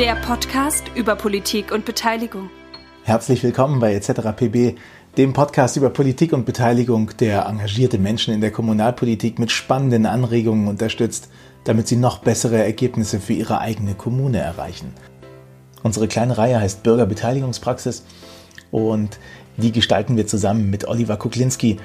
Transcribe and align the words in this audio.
Der 0.00 0.14
Podcast 0.14 0.84
über 0.94 1.14
Politik 1.14 1.72
und 1.72 1.84
Beteiligung. 1.84 2.48
Herzlich 3.04 3.42
willkommen 3.42 3.80
bei 3.80 3.94
etc. 3.94 4.32
pb, 4.34 4.78
dem 5.18 5.34
Podcast 5.34 5.76
über 5.76 5.90
Politik 5.90 6.32
und 6.32 6.46
Beteiligung, 6.46 7.10
der 7.20 7.44
engagierte 7.44 7.98
Menschen 7.98 8.32
in 8.32 8.40
der 8.40 8.50
Kommunalpolitik 8.50 9.38
mit 9.38 9.52
spannenden 9.52 10.06
Anregungen 10.06 10.68
unterstützt, 10.68 11.28
damit 11.64 11.86
sie 11.86 11.96
noch 11.96 12.20
bessere 12.20 12.64
Ergebnisse 12.64 13.20
für 13.20 13.34
ihre 13.34 13.58
eigene 13.58 13.94
Kommune 13.94 14.38
erreichen. 14.38 14.94
Unsere 15.82 16.08
kleine 16.08 16.38
Reihe 16.38 16.58
heißt 16.58 16.82
Bürgerbeteiligungspraxis 16.82 18.02
und 18.70 19.18
die 19.58 19.70
gestalten 19.70 20.16
wir 20.16 20.26
zusammen 20.26 20.70
mit 20.70 20.88
Oliver 20.88 21.18
Kuklinski. 21.18 21.76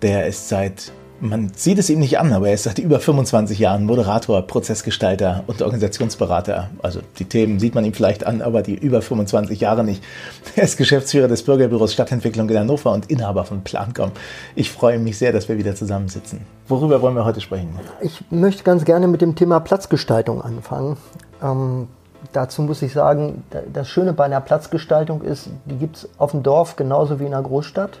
Der 0.00 0.28
ist 0.28 0.48
seit, 0.48 0.92
man 1.24 1.52
sieht 1.56 1.78
es 1.78 1.88
ihm 1.88 2.00
nicht 2.00 2.18
an, 2.18 2.32
aber 2.32 2.48
er 2.48 2.54
ist 2.54 2.64
seit 2.64 2.78
über 2.78 3.00
25 3.00 3.58
Jahren 3.58 3.86
Moderator, 3.86 4.42
Prozessgestalter 4.42 5.42
und 5.46 5.62
Organisationsberater. 5.62 6.68
Also 6.82 7.00
die 7.18 7.24
Themen 7.24 7.58
sieht 7.58 7.74
man 7.74 7.84
ihm 7.84 7.94
vielleicht 7.94 8.26
an, 8.26 8.42
aber 8.42 8.62
die 8.62 8.74
über 8.74 9.00
25 9.00 9.60
Jahre 9.60 9.84
nicht. 9.84 10.02
Er 10.56 10.64
ist 10.64 10.76
Geschäftsführer 10.76 11.26
des 11.26 11.42
Bürgerbüros 11.42 11.92
Stadtentwicklung 11.92 12.48
in 12.48 12.58
Hannover 12.58 12.92
und 12.92 13.10
Inhaber 13.10 13.44
von 13.44 13.62
Plancom. 13.62 14.12
Ich 14.54 14.70
freue 14.70 14.98
mich 14.98 15.18
sehr, 15.18 15.32
dass 15.32 15.48
wir 15.48 15.58
wieder 15.58 15.74
zusammensitzen. 15.74 16.42
Worüber 16.68 17.02
wollen 17.02 17.16
wir 17.16 17.24
heute 17.24 17.40
sprechen? 17.40 17.70
Ich 18.00 18.22
möchte 18.30 18.62
ganz 18.62 18.84
gerne 18.84 19.08
mit 19.08 19.20
dem 19.20 19.34
Thema 19.34 19.60
Platzgestaltung 19.60 20.42
anfangen. 20.42 20.96
Ähm 21.42 21.88
dazu 22.32 22.62
muss 22.62 22.82
ich 22.82 22.92
sagen, 22.92 23.44
das 23.72 23.88
Schöne 23.88 24.12
bei 24.12 24.24
einer 24.24 24.40
Platzgestaltung 24.40 25.22
ist, 25.22 25.48
die 25.64 25.76
gibt 25.76 25.96
es 25.96 26.08
auf 26.18 26.30
dem 26.30 26.42
Dorf 26.42 26.76
genauso 26.76 27.20
wie 27.20 27.26
in 27.26 27.34
einer 27.34 27.42
Großstadt. 27.42 27.98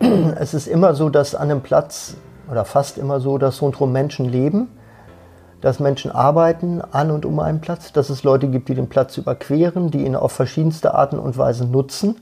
Es 0.36 0.54
ist 0.54 0.66
immer 0.66 0.94
so, 0.94 1.10
dass 1.10 1.34
an 1.34 1.50
einem 1.50 1.60
Platz, 1.60 2.16
oder 2.50 2.64
fast 2.64 2.98
immer 2.98 3.20
so, 3.20 3.38
dass 3.38 3.62
rundherum 3.62 3.92
Menschen 3.92 4.26
leben, 4.26 4.68
dass 5.60 5.78
Menschen 5.78 6.10
arbeiten 6.10 6.80
an 6.80 7.10
und 7.10 7.26
um 7.26 7.38
einen 7.38 7.60
Platz, 7.60 7.92
dass 7.92 8.10
es 8.10 8.24
Leute 8.24 8.48
gibt, 8.48 8.68
die 8.68 8.74
den 8.74 8.88
Platz 8.88 9.16
überqueren, 9.18 9.90
die 9.90 10.04
ihn 10.04 10.16
auf 10.16 10.32
verschiedenste 10.32 10.94
Arten 10.94 11.18
und 11.18 11.36
Weisen 11.36 11.70
nutzen, 11.70 12.16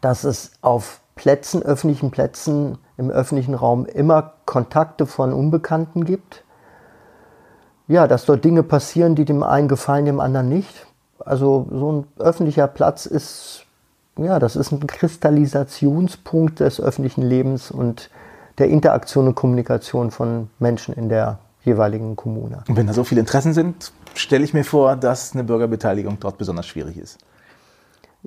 dass 0.00 0.24
es 0.24 0.52
auf 0.62 1.00
Plätzen, 1.14 1.62
öffentlichen 1.62 2.10
Plätzen, 2.10 2.78
im 2.96 3.10
öffentlichen 3.10 3.54
Raum 3.54 3.84
immer 3.84 4.32
Kontakte 4.46 5.06
von 5.06 5.32
Unbekannten 5.32 6.04
gibt 6.04 6.44
ja, 7.88 8.06
dass 8.06 8.24
dort 8.24 8.44
Dinge 8.44 8.62
passieren, 8.62 9.14
die 9.14 9.24
dem 9.24 9.42
einen 9.42 9.68
gefallen, 9.68 10.06
dem 10.06 10.20
anderen 10.20 10.48
nicht. 10.48 10.86
Also 11.18 11.66
so 11.70 11.92
ein 11.92 12.06
öffentlicher 12.18 12.66
Platz 12.66 13.06
ist, 13.06 13.66
ja, 14.18 14.38
das 14.38 14.56
ist 14.56 14.72
ein 14.72 14.86
Kristallisationspunkt 14.86 16.60
des 16.60 16.80
öffentlichen 16.80 17.22
Lebens 17.22 17.70
und 17.70 18.10
der 18.58 18.68
Interaktion 18.68 19.28
und 19.28 19.34
Kommunikation 19.34 20.10
von 20.10 20.50
Menschen 20.58 20.94
in 20.94 21.08
der 21.08 21.38
jeweiligen 21.64 22.16
Kommune. 22.16 22.64
Und 22.68 22.76
wenn 22.76 22.86
da 22.86 22.92
so 22.92 23.04
viele 23.04 23.20
Interessen 23.20 23.54
sind, 23.54 23.92
stelle 24.14 24.44
ich 24.44 24.52
mir 24.52 24.64
vor, 24.64 24.96
dass 24.96 25.32
eine 25.32 25.44
Bürgerbeteiligung 25.44 26.18
dort 26.20 26.38
besonders 26.38 26.66
schwierig 26.66 26.98
ist. 26.98 27.18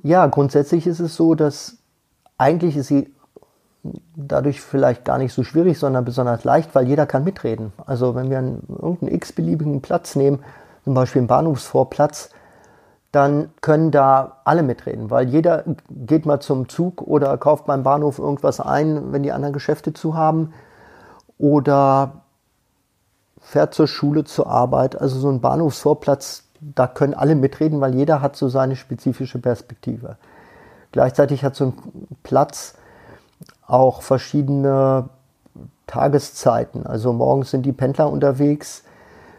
Ja, 0.03 0.25
grundsätzlich 0.27 0.87
ist 0.87 0.99
es 0.99 1.15
so, 1.15 1.35
dass 1.35 1.77
eigentlich 2.37 2.75
ist 2.75 2.87
sie 2.87 3.13
dadurch 4.15 4.61
vielleicht 4.61 5.05
gar 5.05 5.17
nicht 5.17 5.33
so 5.33 5.43
schwierig, 5.43 5.77
sondern 5.77 6.05
besonders 6.05 6.43
leicht, 6.43 6.73
weil 6.73 6.87
jeder 6.87 7.05
kann 7.05 7.23
mitreden. 7.23 7.71
Also 7.85 8.15
wenn 8.15 8.29
wir 8.29 8.39
einen, 8.39 8.63
irgendeinen 8.67 9.13
x-beliebigen 9.13 9.81
Platz 9.81 10.15
nehmen, 10.15 10.39
zum 10.83 10.93
Beispiel 10.93 11.19
einen 11.19 11.27
Bahnhofsvorplatz, 11.27 12.31
dann 13.15 13.49
können 13.61 13.91
da 13.91 14.37
alle 14.43 14.63
mitreden, 14.63 15.09
weil 15.09 15.29
jeder 15.29 15.63
geht 15.89 16.25
mal 16.25 16.39
zum 16.39 16.69
Zug 16.69 17.01
oder 17.01 17.37
kauft 17.37 17.65
beim 17.65 17.83
Bahnhof 17.83 18.19
irgendwas 18.19 18.59
ein, 18.59 19.11
wenn 19.13 19.23
die 19.23 19.31
anderen 19.31 19.53
Geschäfte 19.53 19.93
zu 19.93 20.15
haben 20.15 20.53
oder 21.37 22.21
fährt 23.39 23.73
zur 23.73 23.87
Schule, 23.87 24.23
zur 24.23 24.47
Arbeit. 24.47 24.99
Also 24.99 25.19
so 25.19 25.29
ein 25.29 25.41
Bahnhofsvorplatz, 25.41 26.43
da 26.59 26.87
können 26.87 27.13
alle 27.13 27.35
mitreden, 27.35 27.81
weil 27.81 27.95
jeder 27.95 28.21
hat 28.21 28.35
so 28.35 28.49
seine 28.49 28.75
spezifische 28.75 29.39
Perspektive. 29.39 30.17
Gleichzeitig 30.91 31.43
hat 31.43 31.55
so 31.55 31.65
ein 31.65 31.73
Platz 32.23 32.75
auch 33.67 34.01
verschiedene 34.01 35.09
Tageszeiten. 35.87 36.85
Also 36.87 37.13
morgens 37.13 37.51
sind 37.51 37.65
die 37.65 37.73
Pendler 37.73 38.09
unterwegs, 38.09 38.84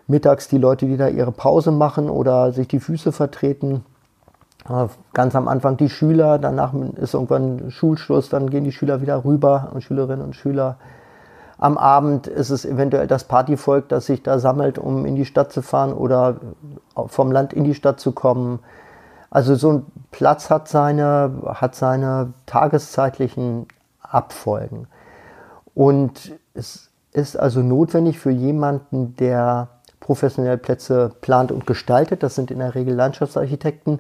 mittags 0.07 0.49
die 0.49 0.59
Leute, 0.59 0.87
die 0.87 0.97
da 0.97 1.09
ihre 1.09 1.33
Pause 1.33 1.73
machen 1.73 2.11
oder 2.11 2.53
sich 2.53 2.69
die 2.69 2.81
Füße 2.81 3.13
vertreten. 3.13 3.85
Äh, 4.69 4.87
ganz 5.13 5.35
am 5.35 5.49
Anfang 5.49 5.77
die 5.77 5.89
Schüler, 5.89 6.39
danach 6.39 6.73
ist 6.75 7.15
irgendwann 7.15 7.71
Schulschluss, 7.71 8.29
dann 8.29 8.51
gehen 8.51 8.65
die 8.65 8.73
Schüler 8.73 9.01
wieder 9.01 9.25
rüber 9.25 9.71
und 9.73 9.83
Schülerinnen 9.83 10.25
und 10.25 10.37
Schüler. 10.37 10.77
Am 11.59 11.79
Abend 11.79 12.27
ist 12.27 12.51
es 12.51 12.65
eventuell 12.65 13.07
das 13.07 13.25
Partyvolk, 13.25 13.89
das 13.89 14.07
sich 14.07 14.23
da 14.23 14.39
sammelt, 14.39 14.79
um 14.79 15.07
in 15.07 15.17
die 15.17 15.25
Stadt 15.25 15.53
zu 15.53 15.63
fahren 15.63 15.95
oder 15.95 16.37
vom 17.07 17.33
Land 17.33 17.55
in 17.55 17.65
die 17.65 17.75
Stadt 17.75 17.99
zu 17.99 18.13
kommen. 18.13 18.59
Also 19.31 19.55
so 19.55 19.73
ein 19.73 19.87
Platz 20.11 20.51
hat 20.51 20.69
seine, 20.69 21.31
hat 21.47 21.75
seine 21.75 22.35
tageszeitlichen 22.45 23.67
abfolgen. 24.03 24.87
Und 25.75 26.33
es 26.55 26.91
ist 27.13 27.37
also 27.37 27.61
notwendig 27.61 28.19
für 28.19 28.31
jemanden, 28.31 29.17
der 29.17 29.69
professionell 30.07 30.57
Plätze 30.57 31.11
plant 31.21 31.51
und 31.51 31.67
gestaltet, 31.67 32.23
das 32.23 32.37
sind 32.37 32.53
in 32.53 32.61
der 32.61 32.77
Regel 32.77 32.95
Landschaftsarchitekten, 32.95 33.99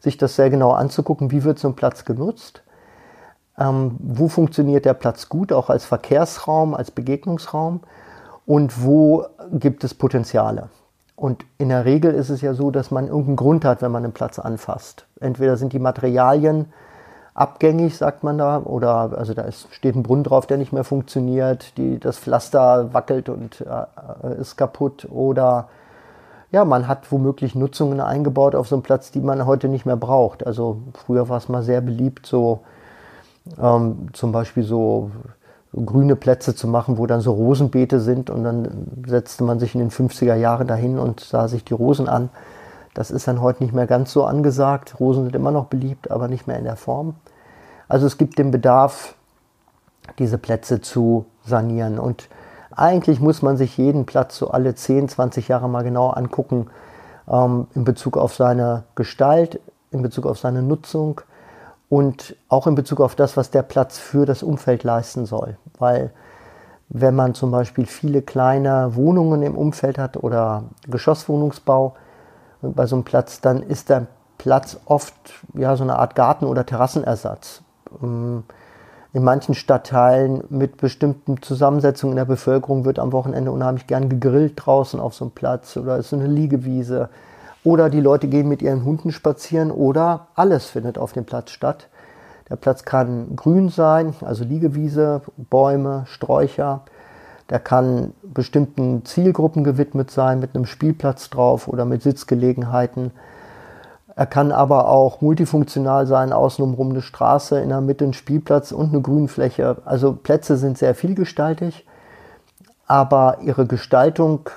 sich 0.00 0.18
das 0.18 0.34
sehr 0.34 0.50
genau 0.50 0.72
anzugucken, 0.72 1.30
wie 1.30 1.44
wird 1.44 1.60
so 1.60 1.68
ein 1.68 1.76
Platz 1.76 2.04
genutzt, 2.04 2.64
ähm, 3.56 3.96
wo 4.00 4.26
funktioniert 4.26 4.84
der 4.84 4.94
Platz 4.94 5.28
gut, 5.28 5.52
auch 5.52 5.70
als 5.70 5.84
Verkehrsraum, 5.84 6.74
als 6.74 6.90
Begegnungsraum 6.90 7.82
und 8.46 8.82
wo 8.82 9.26
gibt 9.52 9.84
es 9.84 9.94
Potenziale. 9.94 10.70
Und 11.14 11.46
in 11.58 11.68
der 11.68 11.84
Regel 11.84 12.12
ist 12.12 12.30
es 12.30 12.40
ja 12.40 12.52
so, 12.54 12.72
dass 12.72 12.90
man 12.90 13.06
irgendeinen 13.06 13.36
Grund 13.36 13.64
hat, 13.64 13.80
wenn 13.80 13.92
man 13.92 14.02
einen 14.02 14.12
Platz 14.12 14.40
anfasst. 14.40 15.06
Entweder 15.20 15.56
sind 15.56 15.72
die 15.72 15.78
Materialien 15.78 16.72
abgängig, 17.34 17.96
sagt 17.96 18.22
man 18.22 18.38
da, 18.38 18.62
oder 18.62 19.18
also 19.18 19.34
da 19.34 19.42
ist, 19.42 19.66
steht 19.72 19.96
ein 19.96 20.04
Brunnen 20.04 20.24
drauf, 20.24 20.46
der 20.46 20.56
nicht 20.56 20.72
mehr 20.72 20.84
funktioniert, 20.84 21.76
die, 21.76 21.98
das 21.98 22.18
Pflaster 22.18 22.94
wackelt 22.94 23.28
und 23.28 23.60
äh, 23.60 24.40
ist 24.40 24.56
kaputt, 24.56 25.08
oder 25.10 25.68
ja, 26.52 26.64
man 26.64 26.86
hat 26.86 27.10
womöglich 27.10 27.56
Nutzungen 27.56 28.00
eingebaut 28.00 28.54
auf 28.54 28.68
so 28.68 28.76
einem 28.76 28.84
Platz, 28.84 29.10
die 29.10 29.20
man 29.20 29.44
heute 29.44 29.68
nicht 29.68 29.86
mehr 29.86 29.96
braucht. 29.96 30.46
Also 30.46 30.82
früher 31.04 31.28
war 31.28 31.38
es 31.38 31.48
mal 31.48 31.64
sehr 31.64 31.80
beliebt, 31.80 32.26
so 32.26 32.60
ähm, 33.60 34.10
zum 34.12 34.30
Beispiel 34.30 34.62
so 34.62 35.10
grüne 35.84 36.14
Plätze 36.14 36.54
zu 36.54 36.68
machen, 36.68 36.98
wo 36.98 37.06
dann 37.06 37.20
so 37.20 37.32
Rosenbeete 37.32 37.98
sind 37.98 38.30
und 38.30 38.44
dann 38.44 38.86
setzte 39.06 39.42
man 39.42 39.58
sich 39.58 39.74
in 39.74 39.80
den 39.80 39.90
50er 39.90 40.36
Jahren 40.36 40.68
dahin 40.68 41.00
und 41.00 41.18
sah 41.18 41.48
sich 41.48 41.64
die 41.64 41.74
Rosen 41.74 42.08
an. 42.08 42.30
Das 42.94 43.10
ist 43.10 43.26
dann 43.26 43.40
heute 43.40 43.62
nicht 43.62 43.74
mehr 43.74 43.86
ganz 43.86 44.12
so 44.12 44.24
angesagt. 44.24 44.98
Rosen 45.00 45.24
sind 45.24 45.34
immer 45.34 45.50
noch 45.50 45.66
beliebt, 45.66 46.10
aber 46.10 46.28
nicht 46.28 46.46
mehr 46.46 46.58
in 46.58 46.64
der 46.64 46.76
Form. 46.76 47.14
Also 47.88 48.06
es 48.06 48.16
gibt 48.18 48.38
den 48.38 48.50
Bedarf, 48.50 49.14
diese 50.18 50.38
Plätze 50.38 50.80
zu 50.80 51.26
sanieren. 51.44 51.98
Und 51.98 52.28
eigentlich 52.74 53.20
muss 53.20 53.42
man 53.42 53.56
sich 53.56 53.76
jeden 53.76 54.06
Platz 54.06 54.36
so 54.36 54.50
alle 54.50 54.74
10, 54.74 55.08
20 55.08 55.48
Jahre 55.48 55.68
mal 55.68 55.82
genau 55.82 56.10
angucken, 56.10 56.68
ähm, 57.28 57.66
in 57.74 57.84
Bezug 57.84 58.16
auf 58.16 58.34
seine 58.34 58.84
Gestalt, 58.94 59.60
in 59.90 60.02
Bezug 60.02 60.26
auf 60.26 60.38
seine 60.38 60.62
Nutzung 60.62 61.20
und 61.88 62.36
auch 62.48 62.66
in 62.66 62.74
Bezug 62.74 63.00
auf 63.00 63.14
das, 63.14 63.36
was 63.36 63.50
der 63.50 63.62
Platz 63.62 63.98
für 63.98 64.26
das 64.26 64.42
Umfeld 64.42 64.84
leisten 64.84 65.26
soll. 65.26 65.56
Weil 65.78 66.10
wenn 66.88 67.14
man 67.14 67.34
zum 67.34 67.50
Beispiel 67.50 67.86
viele 67.86 68.22
kleine 68.22 68.94
Wohnungen 68.94 69.42
im 69.42 69.56
Umfeld 69.56 69.98
hat 69.98 70.16
oder 70.16 70.64
Geschosswohnungsbau, 70.88 71.94
bei 72.72 72.86
so 72.86 72.96
einem 72.96 73.04
Platz, 73.04 73.40
dann 73.40 73.62
ist 73.62 73.88
der 73.88 74.06
Platz 74.38 74.78
oft 74.86 75.14
ja, 75.54 75.76
so 75.76 75.84
eine 75.84 75.98
Art 75.98 76.14
Garten- 76.14 76.46
oder 76.46 76.66
Terrassenersatz. 76.66 77.62
Ähm, 78.02 78.44
in 79.12 79.22
manchen 79.22 79.54
Stadtteilen 79.54 80.42
mit 80.48 80.76
bestimmten 80.78 81.40
Zusammensetzungen 81.40 82.14
in 82.14 82.16
der 82.16 82.24
Bevölkerung 82.24 82.84
wird 82.84 82.98
am 82.98 83.12
Wochenende 83.12 83.52
unheimlich 83.52 83.86
gern 83.86 84.08
gegrillt 84.08 84.54
draußen 84.56 84.98
auf 84.98 85.14
so 85.14 85.26
einem 85.26 85.30
Platz 85.30 85.76
oder 85.76 85.98
ist 85.98 86.10
so 86.10 86.16
eine 86.16 86.26
Liegewiese. 86.26 87.08
Oder 87.62 87.90
die 87.90 88.00
Leute 88.00 88.26
gehen 88.26 88.48
mit 88.48 88.60
ihren 88.60 88.84
Hunden 88.84 89.12
spazieren 89.12 89.70
oder 89.70 90.26
alles 90.34 90.66
findet 90.66 90.98
auf 90.98 91.12
dem 91.12 91.24
Platz 91.24 91.52
statt. 91.52 91.88
Der 92.50 92.56
Platz 92.56 92.84
kann 92.84 93.36
grün 93.36 93.68
sein, 93.68 94.14
also 94.20 94.44
Liegewiese, 94.44 95.22
Bäume, 95.36 96.02
Sträucher. 96.06 96.82
Der 97.50 97.58
kann 97.58 98.14
bestimmten 98.22 99.04
Zielgruppen 99.04 99.64
gewidmet 99.64 100.10
sein, 100.10 100.40
mit 100.40 100.54
einem 100.54 100.66
Spielplatz 100.66 101.30
drauf 101.30 101.68
oder 101.68 101.84
mit 101.84 102.02
Sitzgelegenheiten. 102.02 103.10
Er 104.16 104.26
kann 104.26 104.52
aber 104.52 104.88
auch 104.88 105.20
multifunktional 105.20 106.06
sein, 106.06 106.32
außenrum 106.32 106.90
eine 106.90 107.02
Straße, 107.02 107.60
in 107.60 107.68
der 107.68 107.80
Mitte 107.80 108.04
ein 108.04 108.12
Spielplatz 108.12 108.72
und 108.72 108.92
eine 108.92 109.02
Grünfläche. 109.02 109.76
Also 109.84 110.12
Plätze 110.12 110.56
sind 110.56 110.78
sehr 110.78 110.94
vielgestaltig, 110.94 111.84
aber 112.86 113.38
ihre 113.42 113.66
Gestaltung 113.66 114.48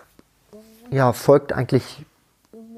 ja, 0.91 1.11
folgt 1.11 1.53
eigentlich 1.53 2.05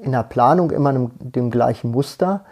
in 0.02 0.12
der 0.12 0.22
Planung 0.22 0.70
immer 0.70 0.92
dem, 0.92 1.10
dem 1.18 1.50
gleichen 1.50 1.90
Muster. 1.90 2.44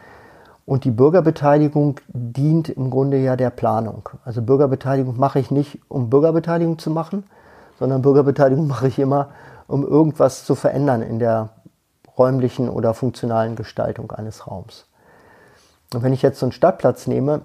Und 0.66 0.84
die 0.84 0.90
Bürgerbeteiligung 0.90 1.98
dient 2.08 2.68
im 2.68 2.90
Grunde 2.90 3.16
ja 3.16 3.36
der 3.36 3.48
Planung. 3.48 4.10
Also 4.26 4.42
Bürgerbeteiligung 4.42 5.18
mache 5.18 5.38
ich 5.38 5.50
nicht, 5.50 5.80
um 5.88 6.10
Bürgerbeteiligung 6.10 6.78
zu 6.78 6.90
machen, 6.90 7.24
sondern 7.78 8.02
Bürgerbeteiligung 8.02 8.66
mache 8.66 8.88
ich 8.88 8.98
immer, 8.98 9.30
um 9.66 9.86
irgendwas 9.86 10.44
zu 10.44 10.54
verändern 10.54 11.02
in 11.02 11.18
der 11.18 11.50
räumlichen 12.16 12.68
oder 12.68 12.94
funktionalen 12.94 13.54
Gestaltung 13.54 14.10
eines 14.10 14.46
Raums. 14.46 14.86
Und 15.94 16.02
wenn 16.02 16.12
ich 16.12 16.22
jetzt 16.22 16.40
so 16.40 16.46
einen 16.46 16.52
Stadtplatz 16.52 17.06
nehme, 17.06 17.42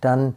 dann 0.00 0.34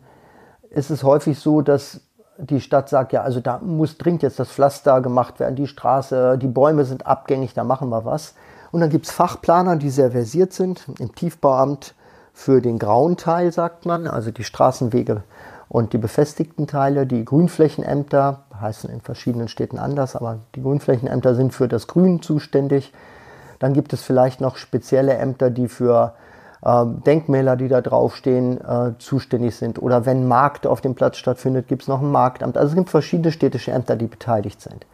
ist 0.70 0.92
es 0.92 1.04
häufig 1.04 1.40
so, 1.40 1.62
dass 1.62 2.02
die 2.38 2.62
Stadt 2.62 2.88
sagt, 2.88 3.12
ja, 3.12 3.24
also 3.24 3.42
da 3.42 3.60
muss 3.60 3.98
dringend 3.98 4.24
jetzt 4.24 4.40
das 4.40 4.50
Pflaster 4.50 5.02
gemacht 5.02 5.40
werden, 5.40 5.56
die 5.56 5.68
Straße, 5.68 6.38
die 6.38 6.48
Bäume 6.48 6.86
sind 6.86 7.06
abgängig, 7.06 7.54
da 7.54 7.64
machen 7.64 7.90
wir 7.90 8.06
was. 8.06 8.36
Und 8.72 8.82
dann 8.82 8.90
gibt 8.90 9.08
es 9.08 9.12
Fachplaner, 9.12 9.76
die 9.76 9.90
sehr 9.90 10.12
versiert 10.12 10.54
sind, 10.54 10.86
im 11.00 11.14
Tiefbauamt 11.16 11.96
für 12.34 12.62
den 12.62 12.80
grauen 12.80 13.18
Teil, 13.18 13.52
sagt 13.52 13.86
man, 13.86 14.08
also 14.08 14.32
die 14.32 14.44
Straßenwege 14.44 15.24
und 15.68 15.92
die 15.92 15.98
befestigten 15.98 16.68
Teile, 16.68 17.06
die 17.06 17.26
Grünflächenämter, 17.26 18.44
heißen 18.62 18.90
in 18.90 19.02
verschiedenen 19.02 19.48
Städten 19.48 19.80
anders, 19.80 20.16
aber 20.16 20.40
die 20.56 20.62
Grünflächenämter 20.62 21.36
sind 21.36 21.54
für 21.54 21.68
das 21.68 21.88
Grün 21.88 22.22
zuständig. 22.22 22.94
Dann 23.60 23.74
gibt 23.74 23.94
es 23.94 24.04
vielleicht 24.04 24.42
noch 24.42 24.58
spezielle 24.58 25.16
Ämter, 25.16 25.50
die 25.50 25.68
für 25.68 26.14
äh, 26.62 26.86
Denkmäler, 27.06 27.56
die 27.56 27.68
da 27.68 27.82
draufstehen, 27.82 28.60
äh, 28.62 28.94
zuständig 29.00 29.56
sind. 29.56 29.82
Oder 29.82 30.06
wenn 30.06 30.28
Markt 30.28 30.68
auf 30.68 30.82
dem 30.82 30.96
Platz 30.96 31.18
stattfindet, 31.18 31.68
gibt 31.68 31.84
es 31.84 31.88
noch 31.88 32.02
ein 32.02 32.12
Marktamt. 32.12 32.58
Also 32.58 32.70
es 32.70 32.76
gibt 32.76 32.90
verschiedene 32.90 33.32
städtische 33.32 33.72
Ämter, 33.72 33.96
die 33.96 34.08
beteiligt 34.08 34.62
sind. 34.62 34.86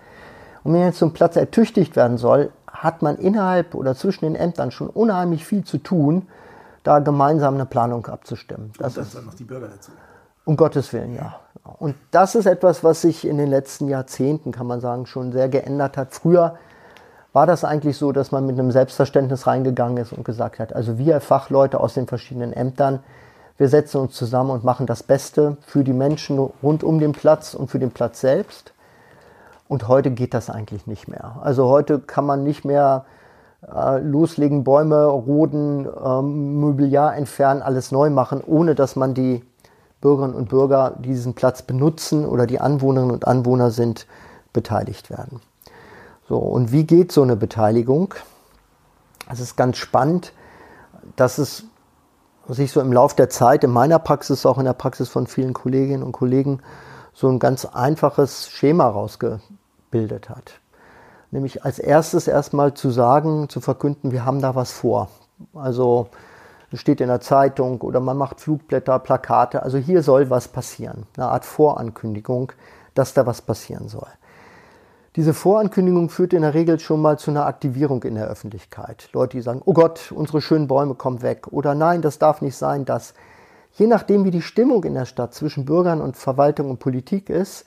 Und 0.64 0.74
wenn 0.74 0.82
jetzt 0.82 1.00
so 1.00 1.06
ein 1.06 1.14
Platz 1.14 1.36
ertüchtigt 1.36 1.96
werden 1.96 2.18
soll, 2.18 2.52
hat 2.68 3.02
man 3.02 3.18
innerhalb 3.18 3.76
oder 3.76 3.96
zwischen 3.96 4.26
den 4.26 4.36
Ämtern 4.36 4.72
schon 4.72 4.90
unheimlich 4.90 5.46
viel 5.46 5.64
zu 5.64 5.78
tun, 5.78 6.28
da 6.84 7.00
gemeinsam 7.00 7.56
eine 7.56 7.66
Planung 7.66 8.06
abzustimmen. 8.06 8.72
Das 8.78 8.98
und 8.98 9.14
dann 9.14 9.22
ist, 9.22 9.26
noch 9.26 9.34
die 9.34 9.44
Bürger 9.44 9.68
dazu. 9.68 9.92
Um 10.46 10.56
Gottes 10.56 10.94
Willen, 10.94 11.16
ja. 11.16 11.40
Und 11.80 11.96
das 12.12 12.36
ist 12.36 12.46
etwas, 12.46 12.84
was 12.84 13.02
sich 13.02 13.28
in 13.28 13.38
den 13.38 13.50
letzten 13.50 13.88
Jahrzehnten, 13.88 14.52
kann 14.52 14.68
man 14.68 14.80
sagen, 14.80 15.08
schon 15.08 15.32
sehr 15.32 15.50
geändert 15.50 15.98
hat. 15.98 16.14
Früher 16.14 16.56
war 17.34 17.48
das 17.48 17.64
eigentlich 17.64 17.98
so, 17.98 18.12
dass 18.12 18.32
man 18.32 18.46
mit 18.46 18.58
einem 18.58 18.72
Selbstverständnis 18.72 19.48
reingegangen 19.48 19.98
ist 19.98 20.14
und 20.14 20.24
gesagt 20.24 20.60
hat, 20.60 20.74
also 20.74 20.98
wir 20.98 21.20
Fachleute 21.20 21.80
aus 21.80 21.96
den 21.96 22.08
verschiedenen 22.08 22.54
Ämtern, 22.54 23.00
wir 23.58 23.68
setzen 23.70 24.02
uns 24.02 24.14
zusammen 24.14 24.52
und 24.52 24.64
machen 24.64 24.86
das 24.86 25.02
Beste 25.02 25.58
für 25.66 25.84
die 25.84 25.94
Menschen 25.94 26.38
rund 26.38 26.84
um 26.84 27.00
den 27.00 27.14
Platz 27.14 27.54
und 27.54 27.72
für 27.72 27.80
den 27.80 27.92
Platz 27.92 28.22
selbst. 28.22 28.74
Und 29.68 29.88
heute 29.88 30.12
geht 30.12 30.34
das 30.34 30.50
eigentlich 30.50 30.88
nicht 30.88 31.08
mehr. 31.08 31.38
Also 31.42 31.68
heute 31.70 32.00
kann 32.00 32.26
man 32.26 32.44
nicht 32.44 32.66
mehr 32.66 33.06
äh, 33.74 34.00
loslegen, 34.00 34.64
Bäume 34.64 35.06
roden, 35.06 35.88
ähm, 35.88 36.60
Mobiliar 36.60 37.16
entfernen, 37.16 37.62
alles 37.62 37.92
neu 37.92 38.10
machen, 38.10 38.44
ohne 38.46 38.76
dass 38.76 38.96
man 38.96 39.14
die 39.14 39.44
Bürgerinnen 40.06 40.36
und 40.36 40.50
Bürger, 40.50 40.94
die 41.00 41.10
diesen 41.10 41.34
Platz 41.34 41.64
benutzen 41.64 42.28
oder 42.28 42.46
die 42.46 42.62
Anwohnerinnen 42.62 43.12
und 43.12 43.28
Anwohner 43.28 43.72
sind, 43.72 44.06
beteiligt 44.54 45.10
werden. 45.10 45.42
So, 46.30 46.38
und 46.38 46.72
wie 46.72 46.84
geht 46.84 47.12
so 47.12 47.24
eine 47.24 47.36
Beteiligung? 47.36 48.14
Es 49.32 49.40
ist 49.40 49.56
ganz 49.56 49.78
spannend, 49.78 50.32
dass 51.16 51.40
es 51.40 51.64
sich 52.48 52.72
so 52.72 52.82
im 52.82 52.94
Laufe 52.94 53.16
der 53.16 53.32
Zeit, 53.32 53.64
in 53.64 53.72
meiner 53.72 53.98
Praxis, 53.98 54.46
auch 54.46 54.60
in 54.60 54.66
der 54.66 54.74
Praxis 54.74 55.10
von 55.10 55.26
vielen 55.26 55.56
Kolleginnen 55.56 56.04
und 56.04 56.12
Kollegen, 56.12 56.60
so 57.16 57.28
ein 57.28 57.40
ganz 57.40 57.66
einfaches 57.66 58.48
Schema 58.52 58.88
rausgebildet 58.88 60.30
hat. 60.30 60.60
Nämlich 61.32 61.66
als 61.66 61.80
erstes 61.80 62.28
erstmal 62.28 62.76
zu 62.76 62.92
sagen, 62.92 63.50
zu 63.50 63.60
verkünden, 63.60 64.12
wir 64.12 64.24
haben 64.24 64.40
da 64.40 64.54
was 64.54 64.72
vor. 64.72 65.10
Also 65.56 66.10
es 66.72 66.80
steht 66.80 67.02
in 67.02 67.08
der 67.08 67.22
Zeitung 67.22 67.82
oder 67.82 68.00
man 68.00 68.18
macht 68.18 68.42
Flugblätter, 68.42 69.00
Plakate. 69.00 69.64
Also 69.64 69.78
hier 69.78 70.04
soll 70.04 70.30
was 70.30 70.48
passieren. 70.48 71.06
Eine 71.16 71.28
Art 71.28 71.46
Vorankündigung, 71.46 72.52
dass 72.94 73.14
da 73.14 73.26
was 73.26 73.42
passieren 73.42 73.88
soll. 73.88 74.08
Diese 75.16 75.34
Vorankündigung 75.34 76.10
führt 76.10 76.34
in 76.34 76.42
der 76.42 76.54
Regel 76.54 76.78
schon 76.80 77.02
mal 77.02 77.18
zu 77.18 77.32
einer 77.32 77.46
Aktivierung 77.46 78.04
in 78.04 78.16
der 78.16 78.28
Öffentlichkeit. 78.28 79.08
Leute, 79.14 79.38
die 79.38 79.42
sagen, 79.42 79.62
oh 79.64 79.72
Gott, 79.72 80.12
unsere 80.14 80.42
schönen 80.42 80.68
Bäume 80.68 80.96
kommen 80.96 81.22
weg. 81.22 81.48
Oder 81.52 81.74
nein, 81.74 82.02
das 82.02 82.20
darf 82.20 82.42
nicht 82.42 82.58
sein, 82.58 82.84
das. 82.84 83.14
Je 83.72 83.88
nachdem, 83.88 84.26
wie 84.26 84.32
die 84.32 84.42
Stimmung 84.42 84.84
in 84.84 84.94
der 84.94 85.06
Stadt 85.06 85.34
zwischen 85.34 85.66
Bürgern 85.66 86.02
und 86.02 86.18
Verwaltung 86.18 86.70
und 86.70 86.80
Politik 86.80 87.30
ist, 87.30 87.66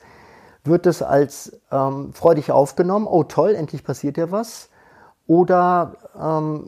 wird 0.63 0.85
es 0.85 1.01
als 1.01 1.59
ähm, 1.71 2.13
freudig 2.13 2.51
aufgenommen. 2.51 3.07
Oh 3.07 3.23
toll, 3.23 3.55
endlich 3.55 3.83
passiert 3.83 4.17
ja 4.17 4.31
was. 4.31 4.69
Oder 5.25 5.95
ähm, 6.19 6.67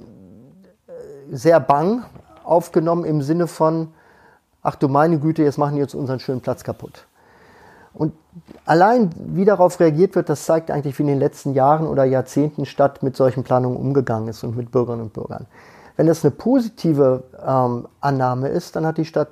sehr 1.32 1.60
bang 1.60 2.06
aufgenommen 2.52 3.06
im 3.06 3.22
Sinne 3.22 3.48
von, 3.48 3.88
ach 4.62 4.76
du 4.76 4.88
meine 4.88 5.20
Güte, 5.20 5.44
jetzt 5.44 5.58
machen 5.58 5.76
die 5.76 5.82
jetzt 5.82 5.96
unseren 5.96 6.20
schönen 6.20 6.42
Platz 6.42 6.64
kaputt. 6.64 7.06
Und 7.94 8.14
allein 8.66 9.10
wie 9.18 9.46
darauf 9.46 9.80
reagiert 9.80 10.16
wird, 10.16 10.30
das 10.30 10.46
zeigt 10.46 10.72
eigentlich, 10.72 10.98
wie 10.98 11.04
in 11.04 11.08
den 11.08 11.20
letzten 11.20 11.54
Jahren 11.54 11.88
oder 11.88 12.04
Jahrzehnten 12.06 12.66
Stadt 12.66 13.04
mit 13.04 13.18
solchen 13.18 13.44
Planungen 13.44 13.78
umgegangen 13.78 14.30
ist 14.30 14.44
und 14.44 14.56
mit 14.56 14.72
Bürgerinnen 14.72 15.04
und 15.04 15.14
Bürgern. 15.14 15.48
Wenn 15.98 16.08
das 16.08 16.24
eine 16.24 16.32
positive 16.32 17.24
ähm, 17.46 17.88
Annahme 18.00 18.50
ist, 18.50 18.76
dann 18.76 18.86
hat 18.86 18.98
die 18.98 19.06
Stadt 19.06 19.30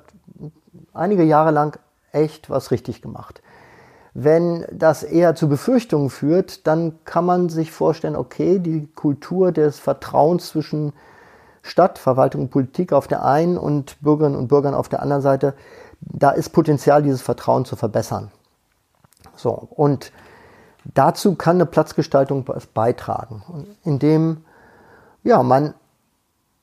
einige 0.92 1.22
Jahre 1.22 1.52
lang 1.52 1.78
echt 2.12 2.50
was 2.50 2.70
richtig 2.70 3.00
gemacht. 3.00 3.42
Wenn 4.12 4.66
das 4.72 5.02
eher 5.02 5.34
zu 5.34 5.48
Befürchtungen 5.48 6.10
führt, 6.10 6.66
dann 6.66 6.98
kann 7.04 7.24
man 7.24 7.48
sich 7.48 7.70
vorstellen, 7.70 8.16
okay, 8.16 8.58
die 8.58 8.88
Kultur 8.94 9.52
des 9.52 9.78
Vertrauens 9.78 10.48
zwischen 10.48 10.92
Stadt, 11.62 11.98
Verwaltung 11.98 12.42
und 12.42 12.50
Politik 12.50 12.92
auf 12.92 13.06
der 13.06 13.24
einen 13.24 13.58
und 13.58 14.00
Bürgerinnen 14.00 14.36
und 14.36 14.48
Bürgern 14.48 14.74
auf 14.74 14.88
der 14.88 15.02
anderen 15.02 15.22
Seite, 15.22 15.54
da 16.00 16.30
ist 16.30 16.50
Potenzial, 16.50 17.02
dieses 17.02 17.22
Vertrauen 17.22 17.64
zu 17.64 17.76
verbessern. 17.76 18.30
So, 19.36 19.50
und 19.50 20.12
dazu 20.94 21.34
kann 21.34 21.56
eine 21.56 21.66
Platzgestaltung 21.66 22.46
beitragen, 22.74 23.42
indem 23.84 24.44
ja, 25.22 25.42
man 25.42 25.74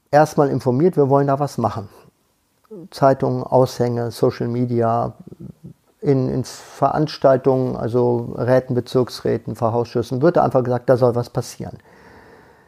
erstmal 0.09 0.49
informiert, 0.49 0.97
wir 0.97 1.09
wollen 1.09 1.27
da 1.27 1.39
was 1.39 1.57
machen. 1.57 1.89
Zeitungen, 2.91 3.43
Aushänge, 3.43 4.11
Social 4.11 4.47
Media, 4.47 5.13
in, 6.01 6.29
in 6.29 6.43
Veranstaltungen, 6.43 7.75
also 7.75 8.33
Räten, 8.37 8.75
Bezirksräten, 8.75 9.55
Verhausschüssen, 9.55 10.21
wird 10.21 10.37
da 10.37 10.43
einfach 10.43 10.63
gesagt, 10.63 10.89
da 10.89 10.97
soll 10.97 11.15
was 11.15 11.29
passieren. 11.29 11.77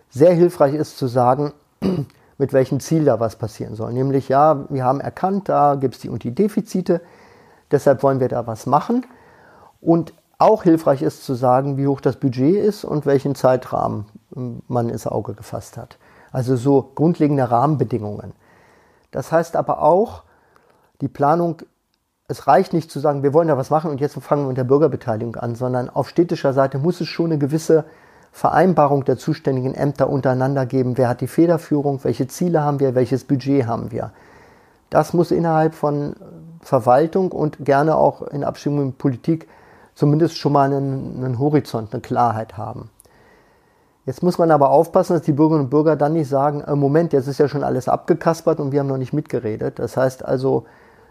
Sehr 0.09 0.33
hilfreich 0.33 0.73
ist 0.73 0.97
zu 0.97 1.07
sagen, 1.07 1.53
mit 2.37 2.53
welchem 2.53 2.79
Ziel 2.79 3.05
da 3.05 3.19
was 3.19 3.35
passieren 3.35 3.75
soll. 3.75 3.93
Nämlich, 3.93 4.29
ja, 4.29 4.65
wir 4.69 4.83
haben 4.83 5.01
erkannt, 5.01 5.49
da 5.49 5.75
gibt 5.75 5.95
es 5.95 6.01
die 6.01 6.09
und 6.09 6.23
die 6.23 6.33
Defizite, 6.33 7.01
deshalb 7.71 8.01
wollen 8.03 8.19
wir 8.19 8.29
da 8.29 8.47
was 8.47 8.65
machen. 8.65 9.05
Und 9.81 10.13
auch 10.37 10.63
hilfreich 10.63 11.01
ist 11.01 11.25
zu 11.25 11.33
sagen, 11.33 11.77
wie 11.77 11.87
hoch 11.87 11.99
das 11.99 12.15
Budget 12.15 12.55
ist 12.55 12.85
und 12.85 13.05
welchen 13.05 13.35
Zeitrahmen 13.35 14.05
ähm, 14.35 14.61
man 14.67 14.89
ins 14.89 15.05
Auge 15.05 15.33
gefasst 15.33 15.77
hat. 15.77 15.97
Also 16.31 16.55
so 16.55 16.91
grundlegende 16.95 17.51
Rahmenbedingungen. 17.51 18.33
Das 19.11 19.31
heißt 19.31 19.55
aber 19.55 19.81
auch, 19.81 20.23
die 21.01 21.07
Planung, 21.07 21.61
es 22.27 22.47
reicht 22.47 22.73
nicht 22.73 22.91
zu 22.91 22.99
sagen, 22.99 23.23
wir 23.23 23.33
wollen 23.33 23.47
da 23.47 23.57
was 23.57 23.69
machen 23.69 23.89
und 23.89 23.99
jetzt 23.99 24.17
fangen 24.21 24.43
wir 24.43 24.49
mit 24.49 24.57
der 24.57 24.63
Bürgerbeteiligung 24.63 25.35
an, 25.35 25.55
sondern 25.55 25.89
auf 25.89 26.07
städtischer 26.07 26.53
Seite 26.53 26.77
muss 26.77 27.01
es 27.01 27.07
schon 27.07 27.27
eine 27.27 27.39
gewisse 27.39 27.85
Vereinbarung 28.31 29.05
der 29.05 29.17
zuständigen 29.17 29.73
Ämter 29.73 30.09
untereinander 30.09 30.65
geben. 30.65 30.97
Wer 30.97 31.09
hat 31.09 31.21
die 31.21 31.27
Federführung? 31.27 32.03
Welche 32.03 32.27
Ziele 32.27 32.61
haben 32.61 32.79
wir? 32.79 32.95
Welches 32.95 33.23
Budget 33.23 33.65
haben 33.65 33.91
wir? 33.91 34.11
Das 34.89 35.13
muss 35.13 35.31
innerhalb 35.31 35.75
von 35.75 36.15
Verwaltung 36.61 37.31
und 37.31 37.63
gerne 37.63 37.95
auch 37.95 38.21
in 38.21 38.43
Abstimmung 38.43 38.87
mit 38.87 38.97
Politik 38.97 39.47
zumindest 39.95 40.37
schon 40.37 40.53
mal 40.53 40.71
einen, 40.71 41.23
einen 41.23 41.39
Horizont, 41.39 41.93
eine 41.93 42.01
Klarheit 42.01 42.57
haben. 42.57 42.89
Jetzt 44.05 44.23
muss 44.23 44.37
man 44.37 44.49
aber 44.49 44.69
aufpassen, 44.69 45.13
dass 45.13 45.23
die 45.23 45.33
Bürgerinnen 45.33 45.65
und 45.65 45.69
Bürger 45.69 45.95
dann 45.95 46.13
nicht 46.13 46.29
sagen, 46.29 46.61
äh, 46.61 46.75
Moment, 46.75 47.13
jetzt 47.13 47.27
ist 47.27 47.37
ja 47.37 47.47
schon 47.47 47.63
alles 47.63 47.87
abgekaspert 47.87 48.59
und 48.59 48.71
wir 48.71 48.79
haben 48.79 48.87
noch 48.87 48.97
nicht 48.97 49.13
mitgeredet. 49.13 49.77
Das 49.77 49.97
heißt 49.97 50.25
also, 50.25 50.65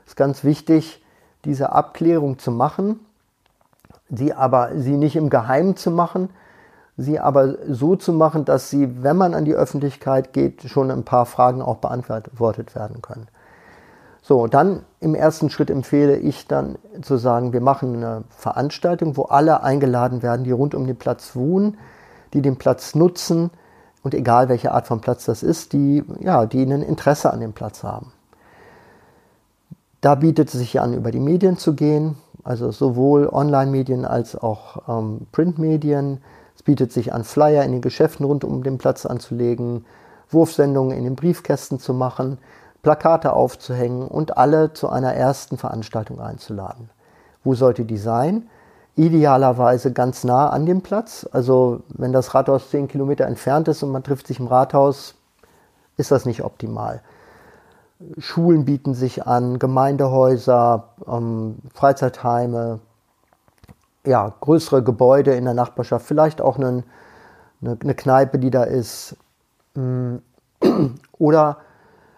es 0.04 0.12
ist 0.12 0.16
ganz 0.16 0.42
wichtig, 0.42 1.04
diese 1.44 1.72
Abklärung 1.72 2.38
zu 2.38 2.50
machen, 2.50 3.00
sie 4.08 4.32
aber 4.32 4.70
sie 4.74 4.96
nicht 4.96 5.16
im 5.16 5.30
Geheimen 5.30 5.76
zu 5.76 5.90
machen, 5.90 6.30
sie 6.98 7.20
aber 7.20 7.54
so 7.72 7.96
zu 7.96 8.12
machen, 8.12 8.44
dass 8.44 8.68
sie, 8.68 9.02
wenn 9.02 9.16
man 9.16 9.32
an 9.32 9.44
die 9.44 9.54
Öffentlichkeit 9.54 10.32
geht, 10.32 10.62
schon 10.64 10.90
ein 10.90 11.04
paar 11.04 11.24
Fragen 11.24 11.62
auch 11.62 11.76
beantwortet 11.76 12.74
werden 12.74 13.00
können. 13.00 13.28
So, 14.20 14.48
dann 14.48 14.82
im 15.00 15.14
ersten 15.14 15.48
Schritt 15.48 15.70
empfehle 15.70 16.18
ich 16.18 16.48
dann 16.48 16.76
zu 17.00 17.16
sagen, 17.16 17.52
wir 17.52 17.62
machen 17.62 17.96
eine 17.96 18.24
Veranstaltung, 18.28 19.16
wo 19.16 19.22
alle 19.22 19.62
eingeladen 19.62 20.22
werden, 20.22 20.44
die 20.44 20.50
rund 20.50 20.74
um 20.74 20.86
den 20.86 20.96
Platz 20.96 21.34
wohnen, 21.34 21.78
die 22.34 22.42
den 22.42 22.56
Platz 22.56 22.94
nutzen 22.96 23.50
und 24.02 24.12
egal 24.12 24.48
welche 24.48 24.72
Art 24.72 24.86
von 24.86 25.00
Platz 25.00 25.24
das 25.24 25.42
ist, 25.42 25.72
die, 25.72 26.04
ja, 26.20 26.46
die 26.46 26.62
ein 26.62 26.82
Interesse 26.82 27.32
an 27.32 27.40
dem 27.40 27.52
Platz 27.52 27.84
haben. 27.84 28.12
Da 30.00 30.16
bietet 30.16 30.48
es 30.48 30.54
sich 30.54 30.80
an, 30.80 30.94
über 30.94 31.10
die 31.10 31.20
Medien 31.20 31.56
zu 31.56 31.74
gehen, 31.74 32.16
also 32.44 32.70
sowohl 32.70 33.28
Online-Medien 33.28 34.04
als 34.04 34.36
auch 34.36 34.82
ähm, 34.88 35.26
Printmedien. 35.32 36.20
Es 36.58 36.62
bietet 36.64 36.92
sich 36.92 37.14
an, 37.14 37.24
Flyer 37.24 37.62
in 37.62 37.72
den 37.72 37.80
Geschäften 37.80 38.26
rund 38.26 38.44
um 38.44 38.62
den 38.62 38.76
Platz 38.76 39.06
anzulegen, 39.06 39.86
Wurfsendungen 40.28 40.94
in 40.94 41.04
den 41.04 41.16
Briefkästen 41.16 41.78
zu 41.78 41.94
machen. 41.94 42.38
Plakate 42.82 43.32
aufzuhängen 43.32 44.06
und 44.06 44.36
alle 44.36 44.74
zu 44.74 44.90
einer 44.90 45.14
ersten 45.14 45.56
Veranstaltung 45.56 46.20
einzuladen. 46.20 46.90
Wo 47.42 47.54
sollte 47.54 47.84
die 47.84 47.96
sein? 47.96 48.48
idealerweise 48.98 49.92
ganz 49.92 50.24
nah 50.24 50.50
an 50.50 50.66
dem 50.66 50.82
Platz. 50.82 51.26
Also 51.30 51.82
wenn 51.88 52.12
das 52.12 52.34
Rathaus 52.34 52.68
zehn 52.70 52.88
Kilometer 52.88 53.26
entfernt 53.26 53.68
ist 53.68 53.82
und 53.84 53.92
man 53.92 54.02
trifft 54.02 54.26
sich 54.26 54.40
im 54.40 54.48
Rathaus, 54.48 55.14
ist 55.96 56.10
das 56.10 56.26
nicht 56.26 56.42
optimal. 56.42 57.00
Schulen 58.18 58.64
bieten 58.64 58.94
sich 58.94 59.26
an, 59.26 59.60
Gemeindehäuser, 59.60 60.88
ähm, 61.06 61.58
Freizeitheime, 61.74 62.80
ja, 64.08 64.34
größere 64.40 64.82
Gebäude 64.82 65.34
in 65.34 65.44
der 65.44 65.54
Nachbarschaft, 65.54 66.06
vielleicht 66.06 66.40
auch 66.40 66.56
eine, 66.56 66.82
eine, 67.60 67.78
eine 67.80 67.94
Kneipe, 67.94 68.38
die 68.38 68.50
da 68.50 68.64
ist. 68.64 69.16
Mm. 69.74 70.16
Oder 71.18 71.58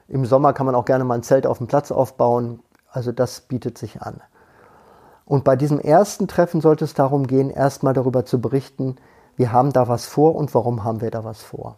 im 0.09 0.25
Sommer 0.25 0.52
kann 0.52 0.66
man 0.66 0.75
auch 0.75 0.85
gerne 0.85 1.04
mal 1.04 1.14
ein 1.14 1.23
Zelt 1.23 1.47
auf 1.47 1.59
dem 1.59 1.66
Platz 1.66 1.90
aufbauen. 1.90 2.61
Also 2.90 3.12
das 3.12 3.42
bietet 3.42 3.76
sich 3.76 4.02
an. 4.02 4.20
Und 5.25 5.44
bei 5.44 5.56
diesem 5.56 5.78
ersten 5.78 6.26
Treffen 6.26 6.61
sollte 6.61 6.85
es 6.85 6.94
darum 6.94 7.26
gehen, 7.26 7.50
erstmal 7.50 7.94
darüber 7.94 8.25
zu 8.25 8.40
berichten, 8.40 8.97
wir 9.37 9.52
haben 9.52 9.73
da 9.73 9.88
was 9.88 10.06
vor 10.06 10.35
und 10.35 10.54
warum 10.54 10.85
haben 10.85 11.00
wir 11.00 11.11
da 11.11 11.25
was 11.25 11.42
vor. 11.42 11.76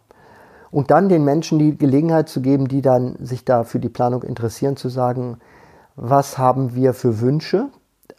Und 0.71 0.89
dann 0.89 1.07
den 1.07 1.23
Menschen 1.23 1.59
die 1.59 1.77
Gelegenheit 1.77 2.29
zu 2.29 2.41
geben, 2.41 2.67
die 2.67 2.81
dann 2.81 3.15
sich 3.19 3.45
da 3.45 3.63
für 3.63 3.79
die 3.79 3.89
Planung 3.89 4.23
interessieren, 4.23 4.75
zu 4.75 4.89
sagen, 4.89 5.37
was 5.95 6.37
haben 6.37 6.75
wir 6.75 6.93
für 6.93 7.21
Wünsche? 7.21 7.67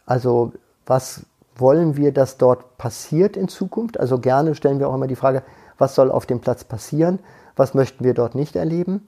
Also 0.05 0.53
was 0.85 1.25
wollen 1.55 1.97
wir, 1.97 2.11
dass 2.11 2.37
dort 2.37 2.77
passiert 2.77 3.37
in 3.37 3.47
Zukunft? 3.47 3.99
Also 3.99 4.19
gerne 4.19 4.55
stellen 4.55 4.79
wir 4.79 4.89
auch 4.89 4.95
immer 4.95 5.07
die 5.07 5.15
Frage, 5.15 5.43
was 5.77 5.95
soll 5.95 6.11
auf 6.11 6.25
dem 6.25 6.41
Platz 6.41 6.63
passieren? 6.63 7.19
Was 7.55 7.73
möchten 7.73 8.03
wir 8.03 8.13
dort 8.13 8.35
nicht 8.35 8.55
erleben? 8.55 9.05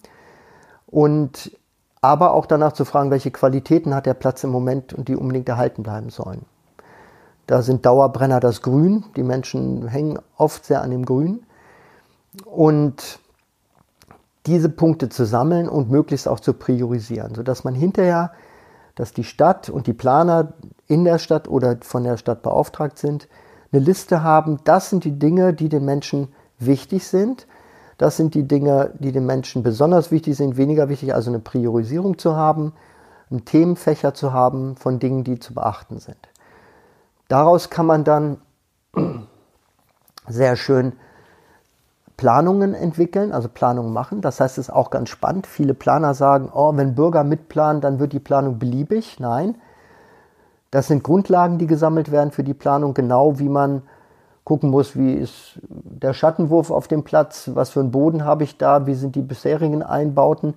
Und 0.86 1.52
aber 2.02 2.34
auch 2.34 2.46
danach 2.46 2.74
zu 2.74 2.86
fragen, 2.86 3.12
welche 3.12 3.32
Qualitäten 3.32 3.94
hat 3.94 4.06
der 4.06 4.14
Platz 4.14 4.44
im 4.44 4.52
Moment 4.52 4.94
und 4.94 5.08
die 5.08 5.16
unbedingt 5.16 5.50
erhalten 5.50 5.84
bleiben 5.84 6.10
sollen. 6.10 6.46
Da 7.48 7.62
sind 7.62 7.86
Dauerbrenner 7.86 8.40
das 8.40 8.62
Grün. 8.62 9.06
Die 9.16 9.24
Menschen 9.24 9.88
hängen 9.88 10.20
oft 10.38 10.66
sehr 10.66 10.82
an 10.82 10.92
dem 10.92 11.06
Grün. 11.06 11.44
Und 12.46 13.20
diese 14.46 14.70
Punkte 14.70 15.10
zu 15.10 15.26
sammeln 15.26 15.68
und 15.68 15.90
möglichst 15.90 16.28
auch 16.28 16.40
zu 16.40 16.54
priorisieren, 16.54 17.36
sodass 17.36 17.64
man 17.64 17.74
hinterher, 17.74 18.32
dass 18.96 19.14
die 19.14 19.24
Stadt 19.24 19.70
und 19.70 19.88
die 19.88 19.94
Planer 19.94 20.54
in 20.88 21.04
der 21.04 21.20
Stadt 21.20 21.48
oder 21.48 21.78
von 21.82 22.04
der 22.04 22.18
Stadt 22.18 22.42
beauftragt 22.42 22.98
sind, 22.98 23.28
eine 23.72 23.84
Liste 23.84 24.24
haben, 24.24 24.60
das 24.64 24.90
sind 24.90 25.04
die 25.04 25.20
Dinge, 25.20 25.54
die 25.54 25.70
den 25.70 25.86
Menschen 25.86 26.30
wichtig 26.60 27.06
sind 27.06 27.48
das 27.98 28.16
sind 28.16 28.36
die 28.36 28.48
Dinge, 28.48 28.92
die 29.00 29.12
den 29.12 29.26
Menschen 29.26 29.64
besonders 29.64 30.12
wichtig 30.12 30.38
sind, 30.38 30.58
weniger 30.58 30.88
wichtig, 30.90 31.14
also 31.14 31.32
eine 31.32 31.40
Priorisierung 31.40 32.18
zu 32.18 32.36
haben, 32.36 32.74
einen 33.30 33.44
Themenfächer 33.44 34.14
zu 34.14 34.34
haben 34.34 34.76
von 34.76 35.00
Dingen, 35.00 35.24
die 35.24 35.40
zu 35.40 35.54
beachten 35.54 36.00
sind. 36.00 36.18
Daraus 37.28 37.70
kann 37.70 37.88
man 37.88 38.04
dann 38.04 38.38
sehr 40.28 40.56
schön 40.56 40.94
Planungen 42.18 42.74
entwickeln, 42.74 43.32
also 43.32 43.50
Planungen 43.50 43.94
machen. 43.94 44.22
Das 44.22 44.40
heißt, 44.40 44.58
es 44.58 44.68
ist 44.70 44.74
auch 44.74 44.92
ganz 44.92 45.10
spannend. 45.10 45.46
Viele 45.46 45.74
Planer 45.74 46.14
sagen, 46.14 46.50
oh, 46.54 46.76
wenn 46.76 46.96
Bürger 46.96 47.24
mitplanen, 47.24 47.82
dann 47.82 48.00
wird 48.00 48.14
die 48.14 48.20
Planung 48.20 48.60
beliebig. 48.60 49.20
Nein, 49.20 49.56
das 50.72 50.88
sind 50.88 51.04
Grundlagen, 51.04 51.58
die 51.58 51.68
gesammelt 51.68 52.12
werden 52.12 52.32
für 52.32 52.44
die 52.44 52.54
Planung, 52.54 52.94
genau 52.94 53.40
wie 53.40 53.50
man 53.50 53.84
gucken 54.44 54.70
muss, 54.70 54.96
wie 54.96 55.14
ist 55.14 55.60
der 55.68 56.14
Schattenwurf 56.14 56.72
auf 56.72 56.88
dem 56.88 57.04
Platz, 57.04 57.52
was 57.54 57.70
für 57.70 57.82
einen 57.82 57.92
Boden 57.92 58.24
habe 58.24 58.44
ich 58.44 58.58
da, 58.58 58.86
wie 58.86 58.96
sind 58.96 59.16
die 59.16 59.22
bisherigen 59.22 59.84
Einbauten. 59.84 60.54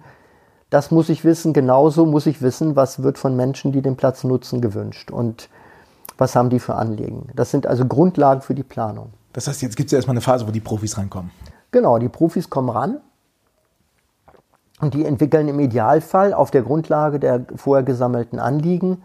Das 0.71 0.93
muss 0.93 1.09
ich 1.09 1.25
wissen. 1.25 1.53
Genauso 1.53 2.07
muss 2.07 2.27
ich 2.27 2.41
wissen, 2.41 2.77
was 2.77 3.03
wird 3.03 3.19
von 3.19 3.35
Menschen, 3.35 3.73
die 3.73 3.83
den 3.83 3.97
Platz 3.97 4.23
nutzen, 4.23 4.61
gewünscht 4.61 5.11
und 5.11 5.49
was 6.19 6.37
haben 6.37 6.51
die 6.51 6.61
für 6.61 6.77
Anliegen. 6.77 7.31
Das 7.35 7.51
sind 7.51 7.67
also 7.67 7.85
Grundlagen 7.85 8.43
für 8.43 8.55
die 8.55 8.63
Planung. 8.63 9.11
Das 9.33 9.49
heißt, 9.49 9.63
jetzt 9.63 9.77
gibt 9.77 9.89
es 9.89 9.93
ja 9.93 9.99
erstmal 9.99 10.15
eine 10.15 10.21
Phase, 10.21 10.47
wo 10.47 10.53
die 10.53 10.61
Profis 10.61 10.97
rankommen. 10.97 11.31
Genau, 11.73 11.99
die 11.99 12.09
Profis 12.09 12.51
kommen 12.51 12.69
ran 12.69 13.01
und 14.81 14.95
die 14.95 15.05
entwickeln 15.05 15.49
im 15.49 15.59
Idealfall 15.59 16.33
auf 16.33 16.51
der 16.51 16.63
Grundlage 16.63 17.19
der 17.19 17.45
vorher 17.57 17.83
gesammelten 17.85 18.39
Anliegen 18.39 19.03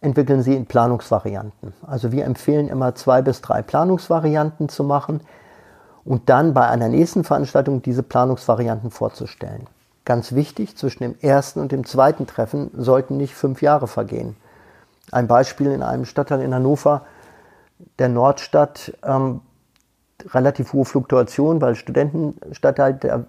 entwickeln 0.00 0.42
Sie 0.42 0.54
in 0.54 0.66
Planungsvarianten. 0.66 1.72
Also 1.86 2.12
wir 2.12 2.24
empfehlen 2.24 2.68
immer 2.68 2.94
zwei 2.94 3.22
bis 3.22 3.40
drei 3.40 3.62
Planungsvarianten 3.62 4.68
zu 4.68 4.84
machen 4.84 5.20
und 6.04 6.28
dann 6.28 6.54
bei 6.54 6.68
einer 6.68 6.88
nächsten 6.88 7.24
Veranstaltung 7.24 7.82
diese 7.82 8.02
Planungsvarianten 8.02 8.90
vorzustellen. 8.90 9.66
Ganz 10.04 10.32
wichtig, 10.32 10.76
zwischen 10.76 11.02
dem 11.02 11.16
ersten 11.20 11.60
und 11.60 11.72
dem 11.72 11.84
zweiten 11.84 12.26
Treffen 12.26 12.70
sollten 12.76 13.16
nicht 13.16 13.34
fünf 13.34 13.60
Jahre 13.60 13.88
vergehen. 13.88 14.36
Ein 15.10 15.26
Beispiel 15.26 15.72
in 15.72 15.82
einem 15.82 16.04
Stadtteil 16.04 16.42
in 16.42 16.54
Hannover, 16.54 17.02
der 17.98 18.08
Nordstadt, 18.08 18.92
ähm, 19.02 19.40
relativ 20.30 20.72
hohe 20.72 20.84
Fluktuation, 20.84 21.60
weil 21.60 21.74
Studentenstadtteil, 21.74 22.94
der 22.94 23.24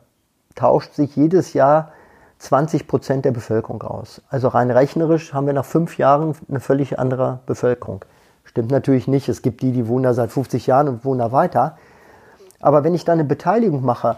tauscht 0.55 0.93
sich 0.93 1.15
jedes 1.15 1.53
Jahr 1.53 1.91
20 2.39 2.87
Prozent 2.87 3.25
der 3.25 3.31
Bevölkerung 3.31 3.81
aus. 3.81 4.21
Also 4.29 4.47
rein 4.49 4.69
rechnerisch 4.69 5.33
haben 5.33 5.47
wir 5.47 5.53
nach 5.53 5.65
fünf 5.65 5.97
Jahren 5.97 6.35
eine 6.47 6.59
völlig 6.59 6.99
andere 6.99 7.39
Bevölkerung. 7.45 8.05
Stimmt 8.43 8.71
natürlich 8.71 9.07
nicht. 9.07 9.27
Es 9.27 9.41
gibt 9.41 9.61
die, 9.61 9.71
die 9.71 9.87
wohnen 9.87 10.03
da 10.03 10.13
seit 10.13 10.31
50 10.31 10.67
Jahren 10.67 10.87
und 10.87 11.05
wohnen 11.05 11.19
da 11.19 11.31
weiter. 11.31 11.77
Aber 12.59 12.83
wenn 12.83 12.95
ich 12.95 13.05
da 13.05 13.13
eine 13.13 13.23
Beteiligung 13.23 13.83
mache 13.83 14.17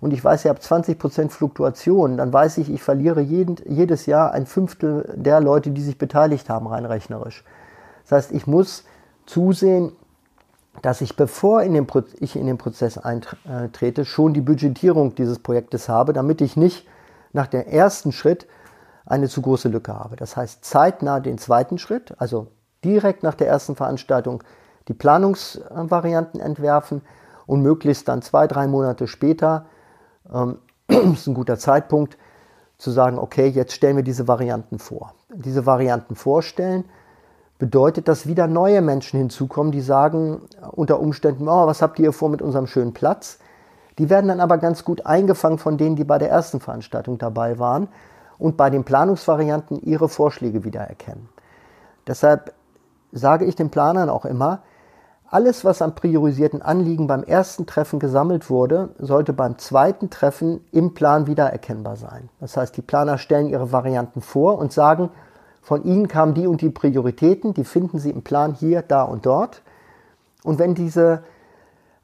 und 0.00 0.12
ich 0.12 0.24
weiß, 0.24 0.44
ich 0.44 0.48
habe 0.48 0.60
20 0.60 0.98
Prozent 0.98 1.32
Fluktuation, 1.32 2.16
dann 2.16 2.32
weiß 2.32 2.58
ich, 2.58 2.72
ich 2.72 2.82
verliere 2.82 3.20
jeden, 3.20 3.56
jedes 3.66 4.06
Jahr 4.06 4.32
ein 4.32 4.46
Fünftel 4.46 5.12
der 5.16 5.40
Leute, 5.40 5.70
die 5.70 5.82
sich 5.82 5.98
beteiligt 5.98 6.48
haben, 6.48 6.66
rein 6.66 6.84
rechnerisch. 6.84 7.44
Das 8.02 8.12
heißt, 8.12 8.32
ich 8.32 8.46
muss 8.46 8.84
zusehen, 9.26 9.92
dass 10.82 11.00
ich, 11.00 11.16
bevor 11.16 11.62
in 11.62 11.74
den 11.74 11.86
ich 12.20 12.36
in 12.36 12.46
den 12.46 12.58
Prozess 12.58 12.98
eintrete, 12.98 14.04
schon 14.04 14.34
die 14.34 14.40
Budgetierung 14.40 15.14
dieses 15.14 15.38
Projektes 15.38 15.88
habe, 15.88 16.12
damit 16.12 16.40
ich 16.40 16.56
nicht 16.56 16.86
nach 17.36 17.46
dem 17.46 17.64
ersten 17.66 18.10
Schritt 18.10 18.48
eine 19.04 19.28
zu 19.28 19.42
große 19.42 19.68
Lücke 19.68 19.94
habe. 19.94 20.16
Das 20.16 20.36
heißt, 20.36 20.64
zeitnah 20.64 21.20
den 21.20 21.38
zweiten 21.38 21.78
Schritt, 21.78 22.14
also 22.18 22.48
direkt 22.82 23.22
nach 23.22 23.34
der 23.34 23.46
ersten 23.46 23.76
Veranstaltung 23.76 24.42
die 24.88 24.94
Planungsvarianten 24.94 26.40
entwerfen 26.40 27.02
und 27.46 27.60
möglichst 27.60 28.08
dann 28.08 28.22
zwei, 28.22 28.46
drei 28.48 28.66
Monate 28.66 29.06
später, 29.06 29.66
ähm, 30.32 30.58
ist 30.88 31.28
ein 31.28 31.34
guter 31.34 31.58
Zeitpunkt, 31.58 32.16
zu 32.78 32.90
sagen, 32.90 33.18
okay, 33.18 33.46
jetzt 33.46 33.72
stellen 33.72 33.96
wir 33.96 34.02
diese 34.02 34.28
Varianten 34.28 34.78
vor. 34.78 35.14
Diese 35.32 35.64
Varianten 35.64 36.14
vorstellen 36.14 36.84
bedeutet, 37.58 38.06
dass 38.06 38.26
wieder 38.26 38.46
neue 38.46 38.82
Menschen 38.82 39.18
hinzukommen, 39.18 39.72
die 39.72 39.80
sagen 39.80 40.42
unter 40.72 41.00
Umständen, 41.00 41.48
oh, 41.48 41.66
was 41.66 41.80
habt 41.80 41.98
ihr 41.98 42.12
vor 42.12 42.28
mit 42.28 42.42
unserem 42.42 42.66
schönen 42.66 42.92
Platz? 42.92 43.38
Die 43.98 44.10
werden 44.10 44.28
dann 44.28 44.40
aber 44.40 44.58
ganz 44.58 44.84
gut 44.84 45.06
eingefangen 45.06 45.58
von 45.58 45.78
denen, 45.78 45.96
die 45.96 46.04
bei 46.04 46.18
der 46.18 46.30
ersten 46.30 46.60
Veranstaltung 46.60 47.18
dabei 47.18 47.58
waren 47.58 47.88
und 48.38 48.56
bei 48.56 48.70
den 48.70 48.84
Planungsvarianten 48.84 49.80
ihre 49.82 50.08
Vorschläge 50.08 50.64
wiedererkennen. 50.64 51.28
Deshalb 52.06 52.52
sage 53.12 53.46
ich 53.46 53.56
den 53.56 53.70
Planern 53.70 54.10
auch 54.10 54.24
immer, 54.24 54.60
alles, 55.28 55.64
was 55.64 55.82
an 55.82 55.96
priorisierten 55.96 56.62
Anliegen 56.62 57.08
beim 57.08 57.24
ersten 57.24 57.66
Treffen 57.66 57.98
gesammelt 57.98 58.48
wurde, 58.48 58.90
sollte 58.98 59.32
beim 59.32 59.58
zweiten 59.58 60.08
Treffen 60.08 60.64
im 60.70 60.94
Plan 60.94 61.26
wiedererkennbar 61.26 61.96
sein. 61.96 62.28
Das 62.38 62.56
heißt, 62.56 62.76
die 62.76 62.82
Planer 62.82 63.18
stellen 63.18 63.48
ihre 63.48 63.72
Varianten 63.72 64.20
vor 64.20 64.58
und 64.58 64.72
sagen, 64.72 65.10
von 65.62 65.82
ihnen 65.82 66.06
kamen 66.06 66.34
die 66.34 66.46
und 66.46 66.60
die 66.60 66.70
Prioritäten, 66.70 67.54
die 67.54 67.64
finden 67.64 67.98
sie 67.98 68.10
im 68.10 68.22
Plan 68.22 68.54
hier, 68.54 68.82
da 68.82 69.02
und 69.02 69.26
dort. 69.26 69.62
Und 70.44 70.60
wenn 70.60 70.76
diese 70.76 71.24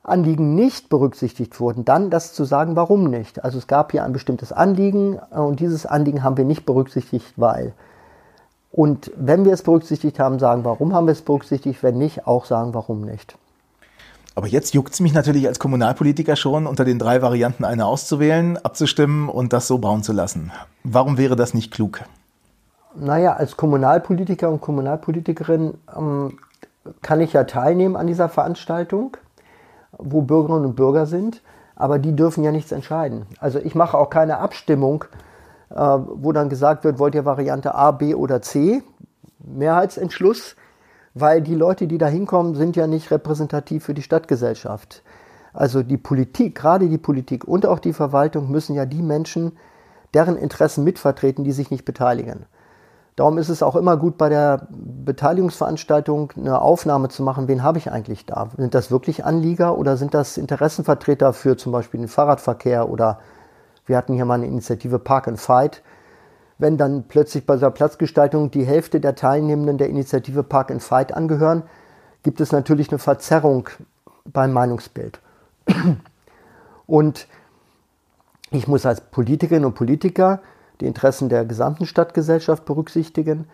Anliegen 0.05 0.55
nicht 0.55 0.89
berücksichtigt 0.89 1.61
wurden, 1.61 1.85
dann 1.85 2.11
das 2.11 2.33
zu 2.33 2.45
sagen, 2.45 2.75
warum 2.75 3.05
nicht. 3.05 3.45
Also 3.45 3.59
es 3.59 3.69
gab 3.69 3.93
hier 3.93 4.05
ein 4.05 4.13
bestimmtes 4.13 4.53
Anliegen 4.53 5.19
äh, 5.31 5.39
und 5.39 5.61
dieses 5.61 5.87
Anliegen 5.87 6.23
haben 6.23 6.37
wir 6.37 6.45
nicht 6.45 6.67
berücksichtigt, 6.67 7.33
weil. 7.37 7.73
Und 8.73 9.13
wenn 9.17 9.45
wir 9.45 9.53
es 9.53 9.63
berücksichtigt 9.63 10.19
haben, 10.19 10.39
sagen, 10.39 10.65
warum 10.65 10.95
haben 10.95 11.07
wir 11.07 11.13
es 11.13 11.23
berücksichtigt, 11.23 11.83
wenn 11.83 11.99
nicht, 11.99 12.27
auch 12.27 12.47
sagen, 12.47 12.75
warum 12.75 13.03
nicht. 13.03 13.37
Aber 14.35 14.47
jetzt 14.47 14.73
juckt 14.73 14.95
es 14.95 15.01
mich 15.01 15.13
natürlich 15.13 15.47
als 15.47 15.59
Kommunalpolitiker 15.59 16.37
schon, 16.37 16.67
unter 16.67 16.87
den 16.87 16.99
drei 16.99 17.21
Varianten 17.21 17.65
eine 17.65 17.85
auszuwählen, 17.85 18.57
abzustimmen 18.57 19.29
und 19.29 19.53
das 19.53 19.69
so 19.69 19.77
bauen 19.77 20.03
zu 20.03 20.15
lassen. 20.15 20.53
Warum 20.85 21.19
wäre 21.19 21.37
das 21.37 21.53
nicht 21.53 21.71
klug? 21.71 22.01
Naja, 22.95 23.35
als 23.35 23.57
Kommunalpolitiker 23.59 24.51
und 24.51 24.63
Kommunalpolitikerin 24.63 25.75
ähm, 25.95 26.39
kann 27.03 27.21
ich 27.21 27.35
ja 27.35 27.45
teilnehmen 27.45 27.97
an 27.97 28.07
dieser 28.07 28.31
Veranstaltung 28.31 29.17
wo 29.99 30.23
Bürgerinnen 30.23 30.65
und 30.65 30.77
Bürger 30.77 31.07
sind, 31.07 31.43
aber 31.77 31.99
die 31.99 32.15
dürfen 32.15 32.45
ja 32.45 32.53
nichts 32.53 32.73
entscheiden. 32.73 33.27
Also 33.39 33.59
ich 33.59 33.75
mache 33.75 33.97
auch 33.97 34.11
keine 34.11 34.39
Abstimmung, 34.39 35.05
äh, 35.71 35.77
wo 35.77 36.33
dann 36.33 36.49
gesagt 36.49 36.85
wird, 36.85 36.99
wollt 36.99 37.15
ihr 37.15 37.25
Variante 37.25 37.75
A, 37.75 37.93
B 37.93 38.15
oder 38.15 38.43
C, 38.43 38.83
Mehrheitsentschluss, 39.39 40.57
weil 41.15 41.43
die 41.43 41.55
Leute, 41.55 41.87
die 41.87 41.99
da 41.99 42.07
hinkommen, 42.07 42.55
sind 42.55 42.77
ja 42.77 42.87
nicht 42.87 43.11
repräsentativ 43.11 43.85
für 43.85 43.95
die 43.95 44.03
Stadtgesellschaft. 44.03 45.03
Also 45.53 45.83
die 45.83 45.99
Politik, 45.99 46.55
gerade 46.55 46.89
die 46.89 46.99
Politik 46.99 47.47
und 47.47 47.67
auch 47.67 47.79
die 47.79 47.93
Verwaltung 47.93 48.51
müssen 48.51 48.75
ja 48.75 48.87
die 48.87 49.03
Menschen, 49.03 49.53
deren 50.15 50.37
Interessen 50.37 50.85
mitvertreten, 50.85 51.45
die 51.45 51.53
sich 51.53 51.71
nicht 51.71 51.85
beteiligen. 51.85 52.47
Darum 53.17 53.37
ist 53.37 53.51
es 53.51 53.63
auch 53.63 53.77
immer 53.77 53.99
gut, 53.99 54.17
bei 54.17 54.31
der 54.31 54.67
Beteiligungsveranstaltung 54.71 56.33
eine 56.37 56.63
Aufnahme 56.63 57.09
zu 57.09 57.23
machen. 57.23 57.47
Wen 57.47 57.63
habe 57.63 57.77
ich 57.77 57.91
eigentlich 57.91 58.25
da? 58.25 58.49
Sind 58.57 58.75
das 58.75 58.91
wirklich 58.91 59.25
Anlieger 59.25 59.77
oder 59.77 59.99
sind 59.99 60.15
das 60.15 60.39
Interessenvertreter 60.39 61.35
für 61.35 61.57
zum 61.59 61.73
Beispiel 61.73 62.01
den 62.01 62.09
Fahrradverkehr 62.09 62.89
oder 62.89 63.19
wir 63.85 63.97
hatten 63.99 64.15
hier 64.15 64.25
mal 64.25 64.35
eine 64.35 64.47
Initiative 64.47 64.99
Park 64.99 65.29
and 65.29 65.39
Fight. 65.39 65.83
Wenn 66.57 66.79
dann 66.79 67.05
plötzlich 67.09 67.45
bei 67.45 67.55
dieser 67.55 67.71
Platzgestaltung 67.71 68.51
die 68.51 68.65
Hälfte 68.65 69.01
der 69.01 69.15
Teilnehmenden 69.15 69.77
der 69.77 69.91
Initiative 69.91 70.43
Park 70.43 70.71
and 70.71 70.83
Fight 70.83 71.13
angehören, 71.13 71.65
gibt 72.23 72.41
es 72.41 72.53
natürlich 72.53 72.91
eine 72.91 72.99
Verzerrung 72.99 73.69
beim 74.25 74.53
Meinungsbild. 74.53 75.21
Und 76.87 77.27
ich 78.51 78.69
muss 78.69 78.87
als 78.87 79.01
Politikerin 79.01 79.65
und 79.65 79.75
Politiker 79.75 80.41
die 80.83 80.89
Interessen 80.89 81.29
der 81.29 81.45
gesamten 81.45 81.87
Stadtgesellschaft 81.87 82.65
berücksichtigen. 82.65 83.47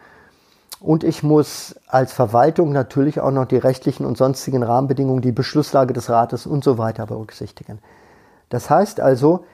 Und 0.81 1.05
ich 1.05 1.23
muss 1.23 1.77
als 1.89 2.13
Verwaltung 2.13 2.73
natürlich 2.73 3.21
auch 3.21 3.31
noch 3.31 3.45
die 3.45 3.57
rechtlichen 3.57 4.07
und 4.07 4.17
sonstigen 4.17 4.63
Rahmenbedingungen, 4.63 5.23
die 5.23 5.33
Beschlusslage 5.33 5.93
des 5.93 6.09
Rates 6.09 6.47
und 6.47 6.65
so 6.65 6.79
weiter 6.79 7.07
berücksichtigen. 7.07 7.81
Das 8.49 8.71
heißt 8.71 9.01
also, 9.01 9.45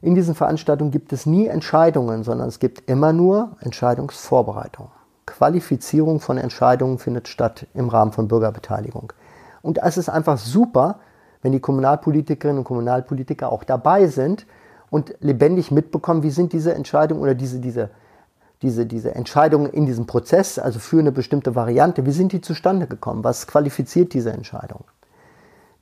in 0.00 0.14
diesen 0.14 0.34
Veranstaltungen 0.34 0.90
gibt 0.90 1.12
es 1.12 1.26
nie 1.26 1.48
Entscheidungen, 1.48 2.22
sondern 2.22 2.48
es 2.48 2.60
gibt 2.60 2.88
immer 2.88 3.12
nur 3.12 3.56
Entscheidungsvorbereitung. 3.60 4.88
Qualifizierung 5.26 6.20
von 6.20 6.38
Entscheidungen 6.38 6.98
findet 6.98 7.28
statt 7.28 7.66
im 7.74 7.88
Rahmen 7.88 8.12
von 8.12 8.28
Bürgerbeteiligung. 8.28 9.12
Und 9.60 9.78
es 9.82 9.98
ist 9.98 10.08
einfach 10.08 10.38
super, 10.38 11.00
wenn 11.42 11.52
die 11.52 11.60
Kommunalpolitikerinnen 11.60 12.58
und 12.58 12.64
Kommunalpolitiker 12.64 13.52
auch 13.52 13.64
dabei 13.64 14.06
sind 14.06 14.46
und 14.90 15.14
lebendig 15.20 15.70
mitbekommen, 15.70 16.22
wie 16.22 16.30
sind 16.30 16.52
diese 16.52 16.74
Entscheidungen 16.74 17.22
oder 17.22 17.34
diese, 17.34 17.60
diese, 17.60 17.90
diese, 18.62 18.86
diese 18.86 19.14
Entscheidungen 19.14 19.70
in 19.70 19.86
diesem 19.86 20.06
Prozess, 20.06 20.58
also 20.58 20.78
für 20.78 20.98
eine 20.98 21.12
bestimmte 21.12 21.54
Variante, 21.54 22.06
wie 22.06 22.12
sind 22.12 22.32
die 22.32 22.40
zustande 22.40 22.86
gekommen? 22.86 23.24
Was 23.24 23.46
qualifiziert 23.46 24.14
diese 24.14 24.32
Entscheidung? 24.32 24.84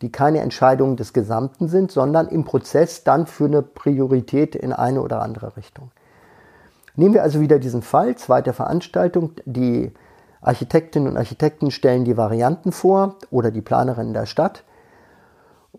Die 0.02 0.12
keine 0.12 0.40
Entscheidungen 0.40 0.96
des 0.96 1.12
Gesamten 1.12 1.68
sind, 1.68 1.90
sondern 1.90 2.28
im 2.28 2.44
Prozess 2.44 3.04
dann 3.04 3.26
für 3.26 3.46
eine 3.46 3.62
Priorität 3.62 4.54
in 4.54 4.72
eine 4.72 5.00
oder 5.00 5.22
andere 5.22 5.56
Richtung. 5.56 5.90
Nehmen 6.96 7.14
wir 7.14 7.22
also 7.22 7.40
wieder 7.40 7.58
diesen 7.58 7.82
Fall, 7.82 8.16
zweite 8.16 8.52
Veranstaltung, 8.52 9.32
die 9.44 9.92
Architektinnen 10.40 11.08
und 11.08 11.16
Architekten 11.16 11.70
stellen 11.70 12.04
die 12.04 12.16
Varianten 12.16 12.72
vor 12.72 13.16
oder 13.30 13.50
die 13.50 13.62
Planerinnen 13.62 14.14
der 14.14 14.26
Stadt 14.26 14.64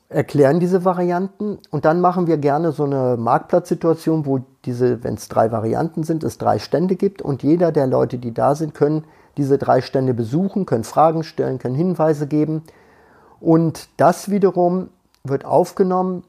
erklären 0.09 0.59
diese 0.59 0.85
Varianten 0.85 1.59
und 1.71 1.85
dann 1.85 2.01
machen 2.01 2.27
wir 2.27 2.37
gerne 2.37 2.71
so 2.71 2.83
eine 2.83 3.17
Marktplatzsituation, 3.17 4.25
wo 4.25 4.39
diese, 4.65 5.03
wenn 5.03 5.15
es 5.15 5.27
drei 5.27 5.51
Varianten 5.51 6.03
sind, 6.03 6.23
es 6.23 6.37
drei 6.37 6.59
Stände 6.59 6.95
gibt 6.95 7.21
und 7.21 7.43
jeder 7.43 7.71
der 7.71 7.87
Leute, 7.87 8.17
die 8.17 8.33
da 8.33 8.55
sind, 8.55 8.73
können 8.73 9.03
diese 9.37 9.57
drei 9.57 9.81
Stände 9.81 10.13
besuchen, 10.13 10.65
können 10.65 10.83
Fragen 10.83 11.23
stellen, 11.23 11.59
können 11.59 11.75
Hinweise 11.75 12.27
geben. 12.27 12.63
Und 13.39 13.89
das 13.97 14.31
wiederum 14.31 14.89
wird 15.23 15.45
aufgenommen, 15.45 16.23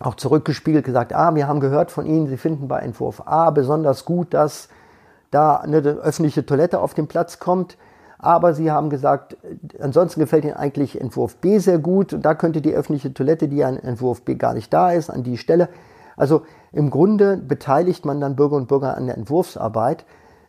auch 0.00 0.14
zurückgespiegelt, 0.14 0.84
gesagt, 0.84 1.12
ah, 1.12 1.34
wir 1.34 1.48
haben 1.48 1.60
gehört 1.60 1.90
von 1.90 2.06
Ihnen, 2.06 2.28
Sie 2.28 2.36
finden 2.36 2.68
bei 2.68 2.78
Entwurf 2.78 3.22
A 3.26 3.50
besonders 3.50 4.04
gut, 4.04 4.32
dass 4.32 4.68
da 5.30 5.56
eine 5.56 5.78
öffentliche 5.78 6.46
Toilette 6.46 6.80
auf 6.80 6.94
den 6.94 7.08
Platz 7.08 7.38
kommt 7.38 7.76
aber 8.18 8.52
sie 8.52 8.70
haben 8.70 8.90
gesagt, 8.90 9.36
ansonsten 9.80 10.20
gefällt 10.20 10.44
ihnen 10.44 10.54
eigentlich 10.54 11.00
Entwurf 11.00 11.36
B 11.36 11.58
sehr 11.58 11.78
gut. 11.78 12.16
Da 12.20 12.34
könnte 12.34 12.60
die 12.60 12.74
öffentliche 12.74 13.14
Toilette, 13.14 13.48
die 13.48 13.62
an 13.64 13.76
Entwurf 13.76 14.22
B 14.22 14.34
gar 14.34 14.54
nicht 14.54 14.72
da 14.72 14.90
ist, 14.90 15.08
an 15.08 15.22
die 15.22 15.38
Stelle. 15.38 15.68
Also 16.16 16.42
im 16.72 16.90
Grunde 16.90 17.36
beteiligt 17.36 18.04
man 18.04 18.20
dann 18.20 18.34
Bürger 18.34 18.56
und 18.56 18.66
Bürger 18.68 18.96
an 18.96 19.06
der 19.06 19.16
Entwurfsarbeit, 19.16 20.04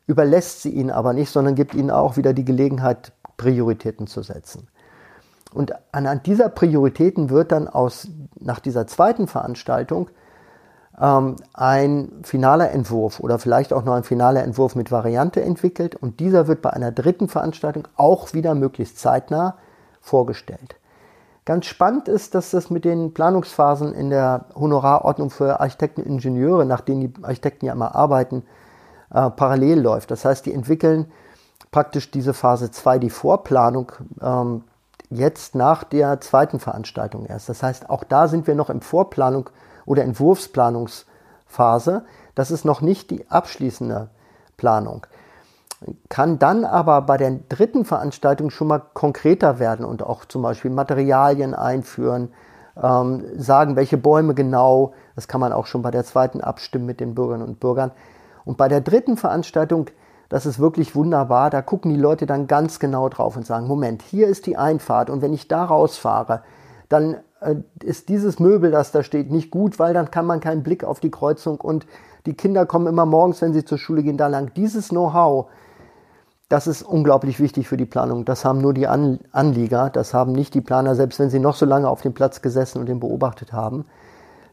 überlässt 0.08 0.64
sie 0.64 0.72
ihnen 0.72 0.90
aber 0.90 1.14
nicht, 1.14 1.30
sondern 1.30 1.54
gibt 1.54 1.76
ihnen 1.76 1.92
auch 1.92 2.18
wieder 2.18 2.34
die 2.34 2.46
Gelegenheit, 2.46 3.14
Prioritäten 3.38 4.08
zu 4.08 4.22
setzen. 4.22 4.68
Und 5.54 5.74
anhand 5.92 6.26
dieser 6.26 6.50
Prioritäten 6.50 7.30
wird 7.30 7.52
dann 7.52 7.68
aus, 7.68 8.08
nach 8.40 8.60
dieser 8.60 8.86
zweiten 8.88 9.28
Veranstaltung 9.28 10.10
ähm, 11.00 11.38
ein 11.54 12.12
finaler 12.24 12.72
Entwurf 12.72 13.20
oder 13.20 13.40
vielleicht 13.40 13.74
auch 13.74 13.84
noch 13.84 13.94
ein 13.94 14.04
finaler 14.04 14.44
Entwurf 14.44 14.76
mit 14.76 14.92
Variante 14.92 15.42
entwickelt 15.42 15.96
und 15.96 16.20
dieser 16.20 16.48
wird 16.48 16.62
bei 16.62 16.72
einer 16.72 16.92
dritten 16.92 17.28
Veranstaltung 17.28 17.88
auch 17.96 18.34
wieder 18.34 18.56
möglichst 18.56 19.00
zeitnah 19.00 19.56
vorgestellt. 20.02 20.76
Ganz 21.46 21.66
spannend 21.66 22.08
ist, 22.08 22.36
dass 22.36 22.52
das 22.52 22.70
mit 22.70 22.86
den 22.86 23.14
Planungsphasen 23.14 23.94
in 23.94 24.10
der 24.10 24.46
Honorarordnung 24.54 25.30
für 25.32 25.60
Architekten 25.60 26.02
und 26.02 26.08
Ingenieure, 26.08 26.66
nach 26.66 26.82
denen 26.82 27.02
die 27.02 27.14
Architekten 27.24 27.66
ja 27.66 27.74
immer 27.74 27.96
arbeiten, 27.96 28.44
äh, 29.12 29.30
parallel 29.32 29.80
läuft. 29.80 30.12
Das 30.12 30.26
heißt, 30.26 30.46
die 30.46 30.54
entwickeln 30.54 31.12
praktisch 31.72 32.12
diese 32.12 32.34
Phase 32.34 32.72
2, 32.72 33.00
die 33.00 33.10
Vorplanung, 33.10 33.92
ähm, 34.22 34.64
jetzt 35.10 35.56
nach 35.56 35.84
der 35.84 36.22
zweiten 36.22 36.60
Veranstaltung 36.60 37.26
erst. 37.26 37.50
Das 37.50 37.64
heißt, 37.64 37.90
auch 37.90 38.04
da 38.04 38.28
sind 38.28 38.46
wir 38.46 38.54
noch 38.54 38.70
im 38.70 38.82
Vorplanung 38.82 39.50
oder 39.90 40.04
Entwurfsplanungsphase. 40.04 42.04
Das 42.36 42.52
ist 42.52 42.64
noch 42.64 42.82
nicht 42.82 43.10
die 43.10 43.30
abschließende 43.30 44.10
Planung. 44.56 45.08
Kann 46.10 46.38
dann 46.38 46.64
aber 46.64 47.02
bei 47.02 47.18
der 47.18 47.40
dritten 47.50 47.86
Veranstaltung 47.86 48.52
schon 48.52 48.68
mal 48.68 48.82
konkreter 48.94 49.60
werden 49.60 49.86
und 49.86 50.04
auch 50.04 50.26
zum 50.26 50.44
Beispiel 50.44 50.70
Materialien 50.70 51.56
einführen, 51.56 52.32
ähm, 52.82 53.26
sagen, 53.36 53.76
welche 53.76 53.98
Bäume 53.98 54.36
genau. 54.36 54.94
Das 55.16 55.28
kann 55.28 55.42
man 55.42 55.54
auch 55.54 55.66
schon 55.66 55.82
bei 55.82 55.92
der 55.92 56.04
zweiten 56.04 56.42
abstimmen 56.42 56.86
mit 56.86 57.00
den 57.00 57.16
Bürgerinnen 57.16 57.48
und 57.48 57.60
Bürgern. 57.60 57.92
Und 58.46 58.58
bei 58.58 58.68
der 58.68 58.82
dritten 58.82 59.18
Veranstaltung, 59.18 59.88
das 60.28 60.46
ist 60.46 60.60
wirklich 60.60 60.96
wunderbar, 60.96 61.50
da 61.50 61.64
gucken 61.64 61.92
die 61.92 62.00
Leute 62.00 62.28
dann 62.28 62.46
ganz 62.46 62.80
genau 62.80 63.10
drauf 63.10 63.36
und 63.36 63.46
sagen, 63.46 63.68
Moment, 63.68 64.04
hier 64.04 64.28
ist 64.28 64.46
die 64.46 64.58
Einfahrt 64.58 65.10
und 65.10 65.24
wenn 65.24 65.34
ich 65.34 65.48
da 65.48 65.66
rausfahre, 65.66 66.44
dann 66.90 67.18
ist 67.84 68.10
dieses 68.10 68.40
Möbel, 68.40 68.72
das 68.72 68.92
da 68.92 69.04
steht, 69.04 69.32
nicht 69.32 69.52
gut, 69.52 69.80
weil 69.80 69.94
dann 69.94 70.12
kann 70.12 70.26
man 70.26 70.40
keinen 70.40 70.64
Blick 70.64 70.84
auf 70.84 71.00
die 71.00 71.12
Kreuzung 71.12 71.60
und 71.62 71.86
die 72.26 72.34
Kinder 72.34 72.66
kommen 72.66 72.88
immer 72.88 73.06
morgens, 73.06 73.42
wenn 73.42 73.54
sie 73.54 73.64
zur 73.64 73.78
Schule 73.78 74.04
gehen, 74.04 74.18
da 74.18 74.28
lang. 74.28 74.52
Dieses 74.56 74.90
Know-how, 74.90 75.48
das 76.50 76.68
ist 76.68 76.82
unglaublich 76.82 77.40
wichtig 77.40 77.68
für 77.68 77.78
die 77.78 77.86
Planung. 77.86 78.26
Das 78.26 78.44
haben 78.44 78.60
nur 78.60 78.74
die 78.74 78.88
An 78.88 79.20
Anlieger, 79.32 79.90
das 79.90 80.14
haben 80.14 80.34
nicht 80.34 80.54
die 80.54 80.62
Planer, 80.62 80.96
selbst 80.96 81.20
wenn 81.20 81.30
sie 81.30 81.40
noch 81.40 81.56
so 81.56 81.66
lange 81.66 81.88
auf 81.88 82.02
dem 82.02 82.14
Platz 82.14 82.42
gesessen 82.42 82.80
und 82.80 82.88
den 82.88 83.00
beobachtet 83.00 83.54
haben. 83.54 83.86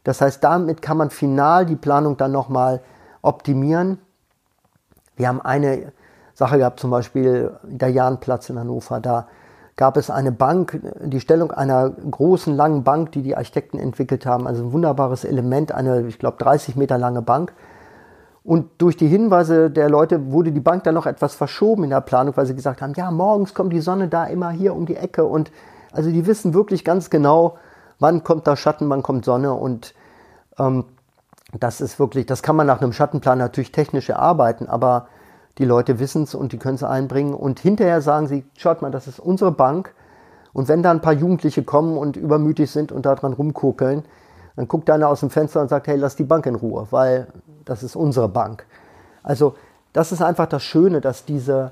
Das 0.03 0.21
heißt, 0.21 0.41
damit 0.43 0.81
kann 0.81 0.97
man 0.97 1.09
final 1.09 1.65
die 1.65 1.75
Planung 1.75 2.15
dann 2.15 2.31
nochmal 2.31 2.81
optimieren. 3.21 3.99
Wir 5.17 5.27
haben 5.27 5.41
eine 5.41 5.91
Sache 6.33 6.59
gehabt, 6.59 6.79
zum 6.79 6.91
Beispiel 6.91 7.51
der 7.63 7.89
Jahnplatz 7.89 8.49
in 8.49 8.57
Hannover, 8.59 9.01
da 9.01 9.27
gab 9.77 9.95
es 9.95 10.09
eine 10.09 10.31
Bank, 10.31 10.81
die 11.01 11.21
Stellung 11.21 11.51
einer 11.51 11.91
großen, 11.91 12.53
langen 12.53 12.83
Bank, 12.83 13.11
die 13.11 13.21
die 13.21 13.37
Architekten 13.37 13.77
entwickelt 13.77 14.25
haben. 14.25 14.47
Also 14.47 14.63
ein 14.63 14.73
wunderbares 14.73 15.23
Element, 15.23 15.71
eine, 15.71 16.07
ich 16.07 16.19
glaube, 16.19 16.37
30 16.39 16.75
Meter 16.75 16.97
lange 16.97 17.21
Bank. 17.21 17.53
Und 18.43 18.69
durch 18.79 18.97
die 18.97 19.07
Hinweise 19.07 19.69
der 19.69 19.89
Leute 19.89 20.31
wurde 20.31 20.51
die 20.51 20.59
Bank 20.59 20.83
dann 20.83 20.95
noch 20.95 21.05
etwas 21.05 21.35
verschoben 21.35 21.83
in 21.83 21.91
der 21.91 22.01
Planung, 22.01 22.35
weil 22.35 22.47
sie 22.47 22.55
gesagt 22.55 22.81
haben, 22.81 22.93
ja, 22.95 23.11
morgens 23.11 23.53
kommt 23.53 23.71
die 23.71 23.81
Sonne 23.81 24.07
da 24.07 24.25
immer 24.25 24.49
hier 24.49 24.73
um 24.73 24.87
die 24.87 24.95
Ecke. 24.95 25.25
Und 25.25 25.51
also 25.91 26.09
die 26.09 26.25
wissen 26.25 26.55
wirklich 26.55 26.83
ganz 26.83 27.11
genau, 27.11 27.57
wann 27.99 28.23
kommt 28.23 28.47
da 28.47 28.55
Schatten, 28.55 28.89
wann 28.89 29.03
kommt 29.03 29.25
Sonne. 29.25 29.53
Und 29.53 29.93
ähm, 30.57 30.85
das 31.59 31.81
ist 31.81 31.99
wirklich, 31.99 32.25
das 32.25 32.41
kann 32.41 32.55
man 32.55 32.65
nach 32.65 32.81
einem 32.81 32.93
Schattenplan 32.93 33.37
natürlich 33.37 33.71
technisch 33.71 34.09
erarbeiten, 34.09 34.67
aber 34.67 35.07
die 35.57 35.65
Leute 35.65 35.99
wissen 35.99 36.23
es 36.23 36.35
und 36.35 36.53
die 36.53 36.57
können 36.57 36.75
es 36.75 36.83
einbringen. 36.83 37.33
Und 37.33 37.59
hinterher 37.59 38.01
sagen 38.01 38.27
sie, 38.27 38.45
schaut 38.57 38.81
mal, 38.81 38.91
das 38.91 39.07
ist 39.07 39.19
unsere 39.19 39.51
Bank. 39.51 39.93
Und 40.53 40.67
wenn 40.67 40.83
da 40.83 40.91
ein 40.91 41.01
paar 41.01 41.13
Jugendliche 41.13 41.63
kommen 41.63 41.97
und 41.97 42.15
übermütig 42.15 42.71
sind 42.71 42.91
und 42.91 43.05
daran 43.05 43.33
rumkokeln, 43.33 44.03
dann 44.55 44.67
guckt 44.67 44.89
einer 44.89 45.07
aus 45.07 45.19
dem 45.19 45.29
Fenster 45.29 45.61
und 45.61 45.69
sagt, 45.69 45.87
hey, 45.87 45.97
lass 45.97 46.15
die 46.15 46.23
Bank 46.23 46.45
in 46.45 46.55
Ruhe, 46.55 46.87
weil 46.89 47.27
das 47.63 47.83
ist 47.83 47.95
unsere 47.95 48.27
Bank. 48.27 48.65
Also 49.23 49.55
das 49.93 50.11
ist 50.11 50.21
einfach 50.21 50.47
das 50.47 50.63
Schöne, 50.63 51.01
dass 51.01 51.25
diese 51.25 51.71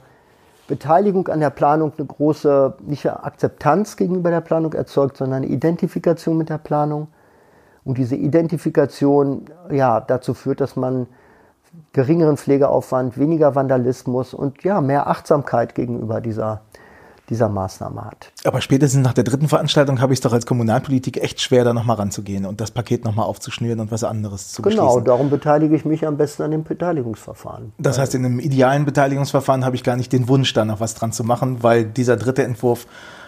Beteiligung 0.68 1.28
an 1.28 1.40
der 1.40 1.52
Planung 1.52 1.94
eine 1.98 2.08
große, 2.08 2.76
nicht 2.86 3.06
Akzeptanz 3.08 3.98
gegenüber 3.98 4.32
der 4.32 4.42
Planung 4.42 4.74
erzeugt, 4.74 5.18
sondern 5.18 5.44
eine 5.44 5.48
Identifikation 5.48 6.38
mit 6.38 6.50
der 6.50 6.58
Planung. 6.58 7.08
Und 7.84 8.00
diese 8.00 8.16
Identifikation 8.16 9.46
ja, 9.72 10.00
dazu 10.00 10.34
führt, 10.34 10.60
dass 10.60 10.76
man 10.76 11.06
geringeren 11.94 12.38
Pflegeaufwand, 12.38 13.18
weniger 13.18 13.56
Vandalismus 13.56 14.34
und 14.34 14.64
ja, 14.64 14.82
mehr 14.82 15.08
Achtsamkeit 15.08 15.76
gegenüber 15.76 16.22
dieser, 16.22 16.62
dieser 17.30 17.50
Maßnahme 17.50 18.06
hat. 18.06 18.32
Aber 18.44 18.62
spätestens 18.62 19.04
nach 19.04 19.14
der 19.14 19.24
dritten 19.24 19.48
Veranstaltung 19.48 20.02
habe 20.02 20.14
ich 20.14 20.18
es 20.18 20.22
doch 20.22 20.34
als 20.34 20.46
Kommunalpolitik 20.46 21.18
echt 21.24 21.42
schwer, 21.42 21.64
da 21.64 21.74
nochmal 21.74 21.96
ranzugehen 21.98 22.46
und 22.46 22.62
das 22.62 22.72
Paket 22.72 23.06
nochmal 23.06 23.26
aufzuschnüren 23.26 23.80
und 23.80 23.92
was 23.92 24.04
anderes 24.04 24.52
zu 24.52 24.62
Genau, 24.62 24.84
beschließen. 24.84 25.06
darum 25.06 25.30
beteilige 25.30 25.76
ich 25.76 25.86
mich 25.86 26.06
am 26.06 26.18
besten 26.18 26.44
an 26.44 26.52
dem 26.52 26.64
Beteiligungsverfahren. 26.64 27.74
Das 27.78 27.98
heißt, 27.98 28.14
in 28.16 28.26
einem 28.26 28.40
idealen 28.40 28.86
Beteiligungsverfahren 28.86 29.66
habe 29.66 29.76
ich 29.76 29.84
gar 29.84 29.96
nicht 29.96 30.12
den 30.14 30.28
Wunsch, 30.28 30.54
da 30.54 30.66
noch 30.66 30.80
was 30.80 30.94
dran 30.96 31.12
zu 31.12 31.24
machen, 31.24 31.64
weil 31.64 31.86
dieser 31.86 32.18
dritte 32.18 32.44
Entwurf 32.44 32.88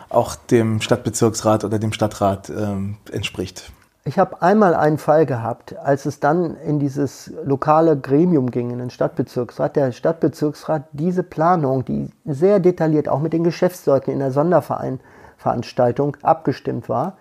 auch 0.09 0.35
dem 0.35 0.79
Stadtbezirksrat 0.81 1.63
oder 1.65 1.79
dem 1.79 1.91
Stadtrat 1.91 2.49
ähm, 2.49 2.97
entspricht. 3.11 3.71
Ich 4.07 4.17
habe 4.17 4.41
einmal 4.41 4.73
einen 4.73 4.99
Fall 4.99 5.25
gehabt, 5.25 5.75
als 5.75 6.05
es 6.05 6.21
dann 6.21 6.55
in 6.65 6.79
dieses 6.79 7.33
lokale 7.43 7.97
Gremium 7.97 8.51
ging, 8.51 8.69
in 8.69 8.79
den 8.79 8.89
Stadtbezirksrat. 8.89 9.75
Der 9.75 9.91
Stadtbezirksrat 9.91 10.83
diese 10.93 11.23
Planung, 11.23 11.83
die 11.83 12.09
sehr 12.23 12.61
detailliert 12.61 13.09
auch 13.09 13.19
mit 13.19 13.33
den 13.33 13.43
Geschäftsleuten 13.43 14.13
in 14.13 14.19
der 14.19 14.31
Sonderveranstaltung 14.31 16.15
abgestimmt 16.21 16.87
war. 16.87 17.17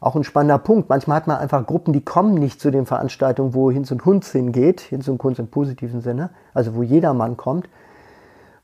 Auch 0.00 0.14
ein 0.14 0.22
spannender 0.22 0.58
Punkt. 0.58 0.90
Manchmal 0.90 1.16
hat 1.16 1.28
man 1.28 1.38
einfach 1.38 1.64
Gruppen, 1.64 1.94
die 1.94 2.04
kommen 2.04 2.34
nicht 2.34 2.60
zu 2.60 2.70
den 2.70 2.84
Veranstaltungen, 2.84 3.54
wo 3.54 3.70
Hinz 3.70 3.90
und 3.90 4.04
Hunz 4.04 4.32
hingeht. 4.32 4.82
Hinz 4.82 5.08
und 5.08 5.16
Kunz 5.16 5.38
im 5.38 5.48
positiven 5.48 6.02
Sinne. 6.02 6.28
Also 6.52 6.74
wo 6.74 6.82
jedermann 6.82 7.38
kommt. 7.38 7.70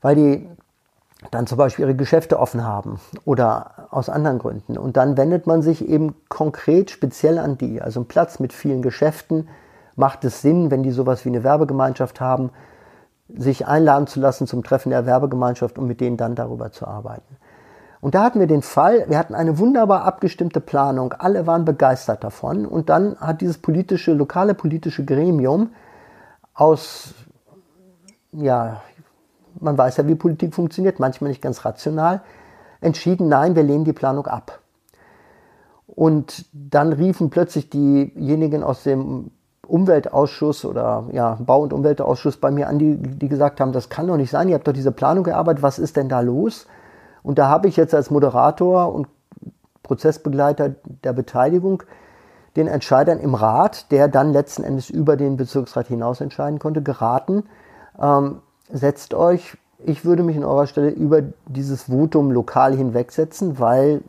Weil 0.03 0.15
die 0.15 0.49
dann 1.31 1.47
zum 1.47 1.57
Beispiel 1.57 1.85
ihre 1.85 1.95
Geschäfte 1.95 2.39
offen 2.39 2.63
haben 2.63 2.99
oder 3.25 3.87
aus 3.91 4.09
anderen 4.09 4.39
Gründen. 4.39 4.77
Und 4.77 4.97
dann 4.97 5.17
wendet 5.17 5.47
man 5.47 5.61
sich 5.61 5.87
eben 5.87 6.15
konkret 6.29 6.91
speziell 6.91 7.37
an 7.37 7.57
die. 7.57 7.81
Also 7.81 7.99
ein 8.01 8.07
Platz 8.07 8.39
mit 8.39 8.53
vielen 8.53 8.81
Geschäften 8.81 9.49
macht 9.95 10.23
es 10.23 10.41
Sinn, 10.41 10.71
wenn 10.71 10.83
die 10.83 10.91
sowas 10.91 11.25
wie 11.25 11.29
eine 11.29 11.43
Werbegemeinschaft 11.43 12.21
haben, 12.21 12.51
sich 13.27 13.67
einladen 13.67 14.07
zu 14.07 14.19
lassen 14.19 14.47
zum 14.47 14.63
Treffen 14.63 14.89
der 14.89 15.05
Werbegemeinschaft 15.05 15.77
und 15.77 15.87
mit 15.87 15.99
denen 16.01 16.17
dann 16.17 16.35
darüber 16.35 16.71
zu 16.71 16.87
arbeiten. 16.87 17.37
Und 18.01 18.15
da 18.15 18.23
hatten 18.23 18.39
wir 18.39 18.47
den 18.47 18.61
Fall, 18.61 19.05
wir 19.09 19.19
hatten 19.19 19.35
eine 19.35 19.59
wunderbar 19.59 20.05
abgestimmte 20.05 20.61
Planung, 20.61 21.13
alle 21.13 21.45
waren 21.45 21.65
begeistert 21.65 22.23
davon 22.23 22.65
und 22.65 22.89
dann 22.89 23.17
hat 23.19 23.41
dieses 23.41 23.57
politische, 23.57 24.13
lokale 24.13 24.53
politische 24.53 25.03
Gremium 25.03 25.71
aus 26.53 27.13
ja, 28.31 28.81
man 29.59 29.77
weiß 29.77 29.97
ja, 29.97 30.07
wie 30.07 30.15
Politik 30.15 30.53
funktioniert, 30.53 30.99
manchmal 30.99 31.29
nicht 31.29 31.41
ganz 31.41 31.65
rational, 31.65 32.21
entschieden, 32.81 33.27
nein, 33.27 33.55
wir 33.55 33.63
lehnen 33.63 33.85
die 33.85 33.93
Planung 33.93 34.27
ab. 34.27 34.59
Und 35.87 36.45
dann 36.53 36.93
riefen 36.93 37.29
plötzlich 37.29 37.69
diejenigen 37.69 38.63
aus 38.63 38.83
dem 38.83 39.31
Umweltausschuss 39.67 40.65
oder 40.65 41.05
ja, 41.11 41.37
Bau- 41.39 41.61
und 41.61 41.73
Umweltausschuss 41.73 42.37
bei 42.37 42.51
mir 42.51 42.67
an, 42.67 42.79
die, 42.79 42.97
die 42.97 43.27
gesagt 43.27 43.59
haben, 43.59 43.71
das 43.71 43.89
kann 43.89 44.07
doch 44.07 44.17
nicht 44.17 44.31
sein, 44.31 44.49
ihr 44.49 44.55
habt 44.55 44.67
doch 44.67 44.73
diese 44.73 44.91
Planung 44.91 45.23
gearbeitet, 45.23 45.61
was 45.61 45.79
ist 45.79 45.97
denn 45.97 46.09
da 46.09 46.21
los? 46.21 46.67
Und 47.21 47.37
da 47.37 47.47
habe 47.47 47.67
ich 47.67 47.75
jetzt 47.75 47.93
als 47.93 48.09
Moderator 48.09 48.93
und 48.93 49.07
Prozessbegleiter 49.83 50.75
der 51.03 51.13
Beteiligung 51.13 51.83
den 52.55 52.67
Entscheidern 52.67 53.19
im 53.19 53.35
Rat, 53.35 53.91
der 53.91 54.07
dann 54.07 54.33
letzten 54.33 54.63
Endes 54.63 54.89
über 54.89 55.17
den 55.17 55.37
Bezirksrat 55.37 55.87
hinaus 55.87 56.21
entscheiden 56.21 56.59
konnte, 56.59 56.81
geraten, 56.81 57.43
ähm, 57.99 58.41
setzt 58.71 59.13
euch, 59.13 59.57
ich 59.85 60.05
würde 60.05 60.23
mich 60.23 60.35
in 60.35 60.43
eurer 60.43 60.67
Stelle 60.67 60.89
über 60.89 61.21
dieses 61.47 61.83
Votum 61.83 62.31
lokal 62.31 62.75
hinwegsetzen, 62.75 63.59
weil 63.59 64.01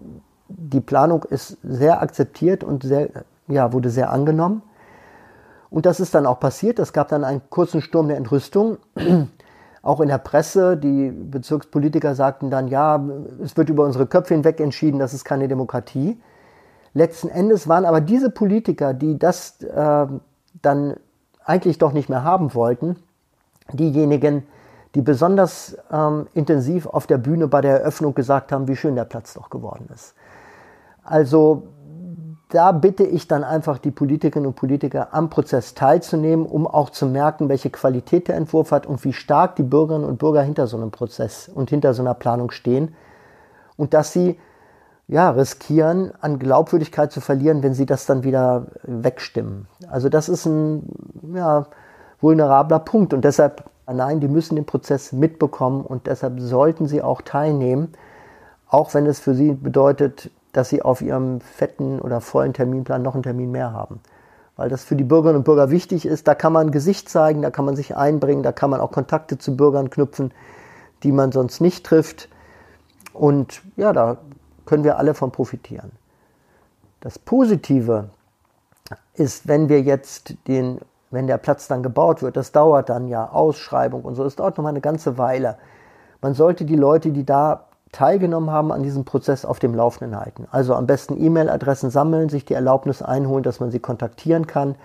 die 0.49 0.81
Planung 0.81 1.25
ist 1.25 1.59
sehr 1.63 2.03
akzeptiert 2.03 2.65
und 2.65 2.83
sehr, 2.83 3.09
ja, 3.47 3.73
wurde 3.73 3.91
sehr 3.91 4.11
angenommen. 4.11 4.63
Und 5.71 5.87
das 5.87 6.01
ist 6.01 6.15
dann 6.15 6.27
auch 6.27 6.41
passiert. 6.41 6.81
Es 6.81 6.93
gab 6.93 7.09
dann 7.09 7.23
einen 7.23 7.43
kurzen 7.49 7.81
Sturm 7.81 8.09
der 8.09 8.17
Entrüstung. 8.17 8.79
Auch 9.83 10.01
in 10.01 10.09
der 10.09 10.19
Presse, 10.19 10.77
die 10.77 11.11
Bezirkspolitiker 11.11 12.15
sagten 12.15 12.51
dann, 12.51 12.69
ja, 12.69 13.03
es 13.43 13.57
wird 13.57 13.71
über 13.71 13.85
unsere 13.85 14.07
Köpfe 14.07 14.35
hinweg 14.35 14.61
entschieden, 14.61 14.99
das 14.99 15.15
ist 15.15 15.25
keine 15.25 15.49
Demokratie. 15.49 16.21
Letzten 16.93 17.29
Endes 17.29 17.67
waren 17.67 17.87
aber 17.87 18.03
diese 18.03 18.29
Politiker, 18.29 18.93
die 18.93 19.19
das 19.19 19.63
äh, 19.63 20.07
dann 20.61 20.97
eigentlich 21.45 21.79
doch 21.79 21.93
nicht 21.93 22.11
mehr 22.11 22.25
haben 22.25 22.53
wollten, 22.55 22.97
diejenigen, 23.73 24.45
die 24.95 25.03
besonders 25.03 25.77
ähm, 25.93 26.27
intensiv 26.35 26.87
auf 26.87 27.07
der 27.07 27.19
Bühne 27.19 27.47
bei 27.49 27.61
der 27.61 27.81
Eröffnung 27.81 28.15
gesagt 28.15 28.53
haben, 28.53 28.67
wie 28.69 28.77
schön 28.77 28.97
der 28.97 29.05
Platz 29.05 29.35
doch 29.35 29.51
geworden 29.51 29.89
ist. 29.93 30.15
Also 31.05 31.69
da 32.51 32.73
bitte 32.73 33.05
ich 33.05 33.29
dann 33.29 33.45
einfach 33.45 33.79
die 33.79 33.93
Politikerinnen 33.93 34.49
und 34.49 34.57
Politiker 34.57 35.15
am 35.15 35.31
Prozess 35.31 35.75
teilzunehmen, 35.75 36.45
um 36.45 36.67
auch 36.67 36.91
zu 36.91 37.07
merken, 37.07 37.49
welche 37.49 37.71
Qualität 37.71 38.27
der 38.27 38.37
Entwurf 38.37 38.73
hat 38.73 38.87
und 38.87 39.05
wie 39.05 39.13
stark 39.13 39.55
die 39.57 39.63
Bürgerinnen 39.63 40.07
und 40.09 40.19
Bürger 40.19 40.43
hinter 40.43 40.67
so 40.67 40.77
einem 40.77 40.91
Prozess 40.91 41.49
und 41.49 41.71
hinter 41.71 41.95
so 41.95 42.03
einer 42.03 42.15
Planung 42.15 42.51
stehen 42.51 42.95
und 43.77 43.95
dass 43.95 44.13
sie 44.13 44.39
ja, 45.07 45.31
riskieren, 45.31 46.13
an 46.21 46.39
Glaubwürdigkeit 46.39 47.11
zu 47.11 47.21
verlieren, 47.21 47.65
wenn 47.65 47.75
sie 47.75 47.87
das 47.87 48.07
dann 48.07 48.23
wieder 48.23 48.67
wegstimmen. 48.83 49.67
Also 49.89 50.09
das 50.09 50.29
ist 50.29 50.47
ein 50.47 50.83
ja, 51.35 51.67
vulnerabler 52.21 52.79
Punkt 52.79 53.15
und 53.15 53.25
deshalb, 53.25 53.65
nein, 53.87 54.21
die 54.21 54.29
müssen 54.29 54.57
den 54.57 54.67
Prozess 54.67 55.13
mitbekommen 55.13 55.85
und 55.85 56.07
deshalb 56.07 56.41
sollten 56.41 56.87
sie 56.87 57.03
auch 57.03 57.23
teilnehmen, 57.23 57.93
auch 58.69 58.95
wenn 58.95 59.07
es 59.07 59.21
für 59.21 59.35
sie 59.35 59.53
bedeutet, 59.53 60.31
dass 60.53 60.69
sie 60.69 60.83
auf 60.83 61.01
ihrem 61.01 61.41
fetten 61.41 62.01
oder 62.01 62.21
vollen 62.21 62.53
Terminplan 62.53 63.03
noch 63.03 63.15
einen 63.15 63.23
Termin 63.23 63.51
mehr 63.51 63.73
haben. 63.73 64.01
Weil 64.57 64.69
das 64.69 64.85
für 64.85 64.97
die 64.97 65.05
Bürgerinnen 65.05 65.39
und 65.39 65.45
Bürger 65.45 65.71
wichtig 65.71 66.05
ist. 66.05 66.29
Da 66.29 66.35
kann 66.35 66.53
man 66.53 66.71
Gesicht 66.71 67.09
zeigen, 67.09 67.43
da 67.43 67.51
kann 67.51 67.65
man 67.65 67.77
sich 67.77 67.97
einbringen, 67.97 68.43
da 68.43 68.53
kann 68.53 68.71
man 68.71 68.81
auch 68.81 68.91
Kontakte 68.91 69.39
zu 69.39 69.57
Bürgern 69.57 69.91
knüpfen, 69.91 70.33
die 71.03 71.13
man 71.13 71.33
sonst 71.33 71.61
nicht 71.61 71.87
trifft. 71.87 72.29
Und 73.13 73.63
ja, 73.77 73.93
da 73.93 74.19
können 74.67 74.85
wir 74.85 74.99
alle 74.99 75.15
von 75.15 75.33
profitieren. 75.33 75.93
Das 77.01 77.19
Positive 77.19 78.11
ist, 79.15 79.49
wenn 79.49 79.69
wir 79.69 79.81
jetzt 79.81 80.35
den, 80.47 80.81
wenn 81.11 81.27
der 81.27 81.39
Platz 81.39 81.69
dann 81.69 81.83
gebaut 81.83 82.23
wird, 82.23 82.37
das 82.37 82.53
dauert 82.53 82.89
dann 82.89 83.09
ja, 83.09 83.29
Ausschreibung 83.31 84.03
und 84.03 84.15
so, 84.15 84.25
das 84.25 84.37
dauert 84.37 84.57
noch 84.57 84.65
mal 84.65 84.71
eine 84.71 84.81
ganze 84.81 85.19
Weile. 85.19 85.57
Man 86.23 86.35
sollte 86.35 86.65
die 86.65 86.77
Leute, 86.77 87.11
die 87.11 87.25
da 87.25 87.67
teilgenommen 87.93 88.51
haben 88.51 88.71
an 88.71 88.83
diesem 88.83 89.05
Prozess, 89.05 89.45
auf 89.45 89.59
dem 89.59 89.75
Laufenden 89.75 90.19
halten. 90.19 90.47
Also 90.51 90.75
am 90.75 90.87
besten 90.87 91.21
E-Mail-Adressen 91.21 91.91
sammeln, 91.91 92.29
sich 92.29 92.45
die 92.45 92.55
Erlaubnis 92.55 93.03
einholen, 93.03 93.43
dass 93.43 93.59
man 93.59 93.71
sie 93.71 93.81
kontaktieren 93.81 94.47
kann. 94.47 94.77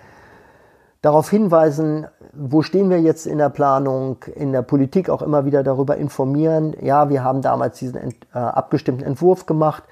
Darauf 1.03 1.29
hinweisen, 1.29 2.07
wo 2.33 2.63
stehen 2.63 2.89
wir 2.89 2.99
jetzt 2.99 3.27
in 3.27 3.38
der 3.38 3.49
Planung, 3.49 4.17
in 4.33 4.51
der 4.51 4.63
Politik 4.63 5.11
auch 5.11 5.21
immer 5.21 5.45
wieder 5.45 5.61
darüber 5.61 5.97
informieren. 5.97 6.75
Ja, 6.81 7.09
wir 7.09 7.23
haben 7.23 7.43
damals 7.43 7.77
diesen 7.77 7.95
äh, 7.95 8.11
abgestimmten 8.33 9.05
Entwurf 9.05 9.45
gemacht. 9.45 9.83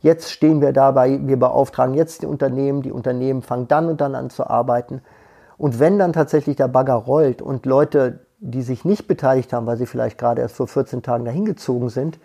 Jetzt 0.00 0.30
stehen 0.30 0.60
wir 0.60 0.72
dabei, 0.72 1.18
wir 1.24 1.38
beauftragen 1.38 1.94
jetzt 1.94 2.22
die 2.22 2.26
Unternehmen, 2.26 2.82
die 2.82 2.92
Unternehmen 2.92 3.42
fangen 3.42 3.66
dann 3.66 3.88
und 3.88 4.00
dann 4.00 4.14
an 4.14 4.30
zu 4.30 4.48
arbeiten. 4.48 5.02
Und 5.60 5.78
wenn 5.78 5.98
dann 5.98 6.14
tatsächlich 6.14 6.56
der 6.56 6.68
Bagger 6.68 6.94
rollt 6.94 7.42
und 7.42 7.66
Leute, 7.66 8.20
die 8.38 8.62
sich 8.62 8.86
nicht 8.86 9.06
beteiligt 9.06 9.52
haben, 9.52 9.66
weil 9.66 9.76
sie 9.76 9.84
vielleicht 9.84 10.16
gerade 10.16 10.40
erst 10.40 10.56
vor 10.56 10.66
14 10.66 11.02
Tagen 11.02 11.26
dahin 11.26 11.44
gezogen 11.44 11.90
sind, 11.90 12.18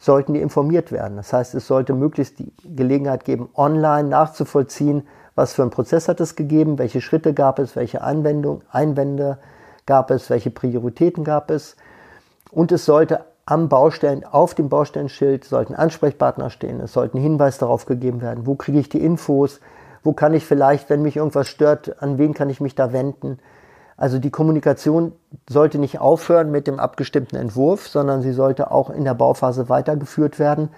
sollten 0.00 0.32
die 0.32 0.40
informiert 0.40 0.90
werden. 0.90 1.18
Das 1.18 1.34
heißt, 1.34 1.54
es 1.54 1.66
sollte 1.66 1.92
möglichst 1.92 2.38
die 2.38 2.50
Gelegenheit 2.64 3.26
geben, 3.26 3.50
online 3.54 4.08
nachzuvollziehen, 4.08 5.06
was 5.34 5.52
für 5.52 5.60
einen 5.60 5.70
Prozess 5.70 6.08
hat 6.08 6.18
es 6.20 6.34
gegeben, 6.34 6.78
welche 6.78 7.02
Schritte 7.02 7.34
gab 7.34 7.58
es, 7.58 7.76
welche 7.76 8.02
Einwendung, 8.02 8.62
Einwände 8.70 9.36
gab 9.84 10.10
es, 10.10 10.30
welche 10.30 10.50
Prioritäten 10.50 11.24
gab 11.24 11.50
es. 11.50 11.76
Und 12.50 12.72
es 12.72 12.86
sollte 12.86 13.26
am 13.44 13.68
Baustellen, 13.68 14.24
auf 14.24 14.54
dem 14.54 14.70
Baustellenschild 14.70 15.44
sollten 15.44 15.74
Ansprechpartner 15.74 16.48
stehen. 16.48 16.80
Es 16.80 16.94
sollten 16.94 17.18
Hinweis 17.18 17.58
darauf 17.58 17.84
gegeben 17.84 18.22
werden, 18.22 18.46
wo 18.46 18.54
kriege 18.54 18.78
ich 18.78 18.88
die 18.88 19.04
Infos, 19.04 19.60
wo 20.02 20.12
kann 20.12 20.34
ich 20.34 20.44
vielleicht, 20.44 20.90
wenn 20.90 21.02
mich 21.02 21.16
irgendwas 21.16 21.48
stört, 21.48 22.02
an 22.02 22.18
wen 22.18 22.34
kann 22.34 22.50
ich 22.50 22.60
mich 22.60 22.74
da 22.74 22.92
wenden. 22.92 23.38
Also 23.96 24.18
die 24.18 24.30
Kommunikation 24.30 25.12
sollte 25.50 25.78
nicht 25.78 25.98
aufhören 25.98 26.50
mit 26.50 26.66
dem 26.66 26.78
abgestimmten 26.78 27.36
Entwurf, 27.36 27.88
sondern 27.88 28.22
sie 28.22 28.32
sollte 28.32 28.70
auch 28.70 28.90
in 28.90 29.04
der 29.04 29.14
Bauphase 29.14 29.68
weitergeführt 29.68 30.38
werden. 30.38 30.70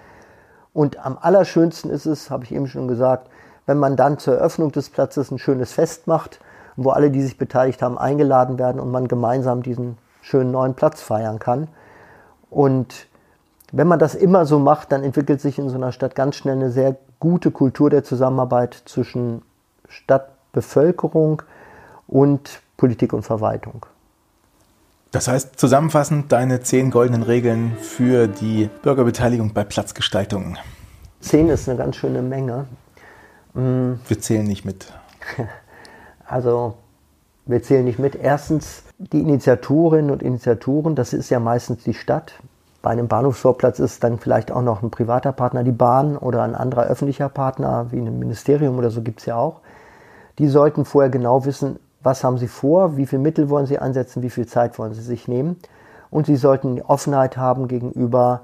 Und 0.72 1.04
am 1.04 1.18
allerschönsten 1.20 1.90
ist 1.90 2.06
es, 2.06 2.30
habe 2.30 2.44
ich 2.44 2.52
eben 2.52 2.66
schon 2.66 2.88
gesagt, 2.88 3.28
wenn 3.66 3.78
man 3.78 3.96
dann 3.96 4.18
zur 4.18 4.36
Eröffnung 4.36 4.72
des 4.72 4.88
Platzes 4.88 5.30
ein 5.30 5.38
schönes 5.38 5.72
Fest 5.72 6.06
macht, 6.06 6.40
wo 6.76 6.90
alle, 6.90 7.10
die 7.10 7.22
sich 7.22 7.36
beteiligt 7.36 7.82
haben, 7.82 7.98
eingeladen 7.98 8.58
werden 8.58 8.80
und 8.80 8.90
man 8.90 9.06
gemeinsam 9.06 9.62
diesen 9.62 9.98
schönen 10.22 10.50
neuen 10.50 10.74
Platz 10.74 11.02
feiern 11.02 11.38
kann. 11.38 11.68
Und 12.48 13.06
wenn 13.72 13.86
man 13.86 13.98
das 13.98 14.14
immer 14.14 14.46
so 14.46 14.58
macht, 14.58 14.92
dann 14.92 15.04
entwickelt 15.04 15.40
sich 15.40 15.58
in 15.58 15.68
so 15.68 15.76
einer 15.76 15.92
Stadt 15.92 16.14
ganz 16.14 16.36
schnell 16.36 16.56
eine 16.56 16.70
sehr 16.70 16.96
gute 17.20 17.50
Kultur 17.50 17.90
der 17.90 18.02
Zusammenarbeit 18.02 18.82
zwischen 18.86 19.42
Stadtbevölkerung 19.88 21.42
und 22.08 22.60
Politik 22.76 23.12
und 23.12 23.22
Verwaltung. 23.22 23.86
Das 25.12 25.28
heißt 25.28 25.58
zusammenfassend 25.58 26.32
deine 26.32 26.60
zehn 26.60 26.90
goldenen 26.90 27.22
Regeln 27.22 27.76
für 27.78 28.26
die 28.26 28.70
Bürgerbeteiligung 28.82 29.52
bei 29.52 29.64
Platzgestaltungen. 29.64 30.58
Zehn 31.20 31.48
ist 31.48 31.68
eine 31.68 31.76
ganz 31.76 31.96
schöne 31.96 32.22
Menge. 32.22 32.66
Mm. 33.54 33.94
Wir 34.06 34.20
zählen 34.20 34.46
nicht 34.46 34.64
mit. 34.64 34.92
Also 36.26 36.74
wir 37.44 37.60
zählen 37.60 37.84
nicht 37.84 37.98
mit. 37.98 38.14
Erstens 38.14 38.84
die 38.98 39.18
Initiatorinnen 39.18 40.12
und 40.12 40.22
Initiatoren, 40.22 40.94
das 40.94 41.12
ist 41.12 41.28
ja 41.28 41.40
meistens 41.40 41.82
die 41.82 41.92
Stadt. 41.92 42.34
Bei 42.82 42.90
einem 42.90 43.08
Bahnhofsvorplatz 43.08 43.78
ist 43.78 44.02
dann 44.04 44.18
vielleicht 44.18 44.50
auch 44.50 44.62
noch 44.62 44.82
ein 44.82 44.90
privater 44.90 45.32
Partner 45.32 45.64
die 45.64 45.72
Bahn 45.72 46.16
oder 46.16 46.42
ein 46.42 46.54
anderer 46.54 46.84
öffentlicher 46.84 47.28
Partner, 47.28 47.86
wie 47.90 47.98
ein 47.98 48.18
Ministerium 48.18 48.78
oder 48.78 48.90
so 48.90 49.02
gibt 49.02 49.20
es 49.20 49.26
ja 49.26 49.36
auch. 49.36 49.60
Die 50.38 50.48
sollten 50.48 50.84
vorher 50.84 51.10
genau 51.10 51.44
wissen, 51.44 51.78
was 52.02 52.24
haben 52.24 52.38
Sie 52.38 52.48
vor, 52.48 52.96
wie 52.96 53.06
viel 53.06 53.18
Mittel 53.18 53.50
wollen 53.50 53.66
Sie 53.66 53.78
einsetzen, 53.78 54.22
wie 54.22 54.30
viel 54.30 54.46
Zeit 54.46 54.78
wollen 54.78 54.94
Sie 54.94 55.02
sich 55.02 55.28
nehmen. 55.28 55.58
Und 56.10 56.26
Sie 56.26 56.36
sollten 56.36 56.80
Offenheit 56.80 57.36
haben 57.36 57.68
gegenüber 57.68 58.40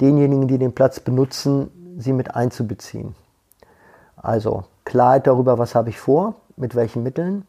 denjenigen, 0.00 0.48
die 0.48 0.58
den 0.58 0.74
Platz 0.74 1.00
benutzen, 1.00 1.70
sie 1.98 2.12
mit 2.12 2.34
einzubeziehen. 2.34 3.14
Also 4.16 4.64
Klarheit 4.84 5.26
darüber, 5.26 5.58
was 5.58 5.74
habe 5.74 5.90
ich 5.90 5.98
vor, 5.98 6.34
mit 6.56 6.74
welchen 6.74 7.02
Mitteln. 7.02 7.46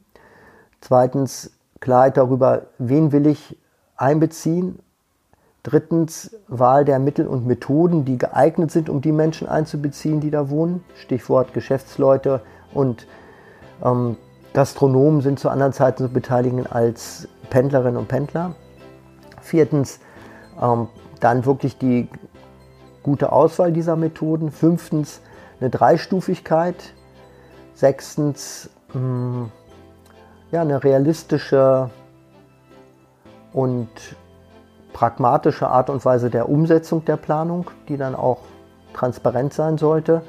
Zweitens 0.81 1.51
Klarheit 1.79 2.17
darüber, 2.17 2.63
wen 2.77 3.11
will 3.11 3.27
ich 3.27 3.57
einbeziehen. 3.95 4.79
Drittens 5.65 6.37
Wahl 6.47 6.85
der 6.85 6.99
Mittel 6.99 7.25
und 7.25 7.47
Methoden, 7.47 8.05
die 8.05 8.19
geeignet 8.19 8.69
sind, 8.69 8.87
um 8.87 9.01
die 9.01 9.11
Menschen 9.11 9.49
einzubeziehen, 9.49 10.19
die 10.19 10.29
da 10.29 10.51
wohnen. 10.51 10.83
Stichwort 10.93 11.55
Geschäftsleute 11.55 12.41
und 12.71 13.07
ähm, 13.83 14.15
Gastronomen 14.53 15.21
sind 15.21 15.39
zu 15.39 15.49
anderen 15.49 15.73
Zeiten 15.73 16.03
zu 16.03 16.13
beteiligen 16.13 16.67
als 16.67 17.27
Pendlerinnen 17.49 17.97
und 17.97 18.07
Pendler. 18.07 18.53
Viertens 19.41 19.99
ähm, 20.61 20.87
dann 21.19 21.47
wirklich 21.47 21.79
die 21.79 22.09
gute 23.01 23.31
Auswahl 23.31 23.73
dieser 23.73 23.95
Methoden. 23.95 24.51
Fünftens 24.51 25.19
eine 25.59 25.71
Dreistufigkeit. 25.71 26.93
Sechstens 27.73 28.69
mh, 28.93 28.99
hm, 28.99 29.51
ja, 30.51 30.61
eine 30.61 30.83
realistische 30.83 31.89
und 33.51 33.89
pragmatische 34.95 35.67
Art 35.67 35.89
und 35.89 36.05
Weise 36.05 36.29
der 36.29 36.47
Umsetzung 36.47 37.03
der 37.03 37.17
Planung, 37.17 37.69
die 37.89 37.97
dann 37.97 38.15
auch 38.15 38.39
transparent 38.93 39.53
sein 39.53 39.77
sollte. 39.77 40.21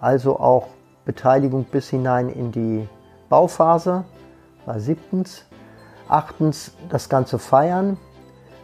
Also 0.00 0.38
auch 0.38 0.66
Beteiligung 1.06 1.64
bis 1.64 1.88
hinein 1.88 2.28
in 2.28 2.52
die 2.52 2.86
Bauphase. 3.30 4.04
War 4.66 4.80
siebtens. 4.80 5.46
Achtens 6.08 6.72
das 6.90 7.08
Ganze 7.08 7.38
feiern. 7.38 7.96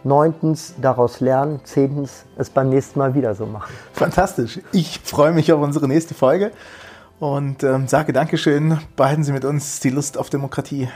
Neuntens 0.04 0.74
daraus 0.82 1.20
lernen. 1.20 1.60
Zehntens 1.64 2.26
es 2.36 2.50
beim 2.50 2.68
nächsten 2.68 2.98
Mal 2.98 3.14
wieder 3.14 3.34
so 3.34 3.46
machen. 3.46 3.72
Fantastisch. 3.94 4.60
Ich 4.72 5.00
freue 5.00 5.32
mich 5.32 5.50
auf 5.50 5.62
unsere 5.62 5.88
nächste 5.88 6.12
Folge 6.12 6.50
und 7.20 7.64
ähm, 7.64 7.88
sage 7.88 8.12
Dankeschön. 8.12 8.80
Behalten 8.96 9.24
Sie 9.24 9.32
mit 9.32 9.46
uns 9.46 9.80
die 9.80 9.90
Lust 9.90 10.18
auf 10.18 10.28
Demokratie. 10.28 10.90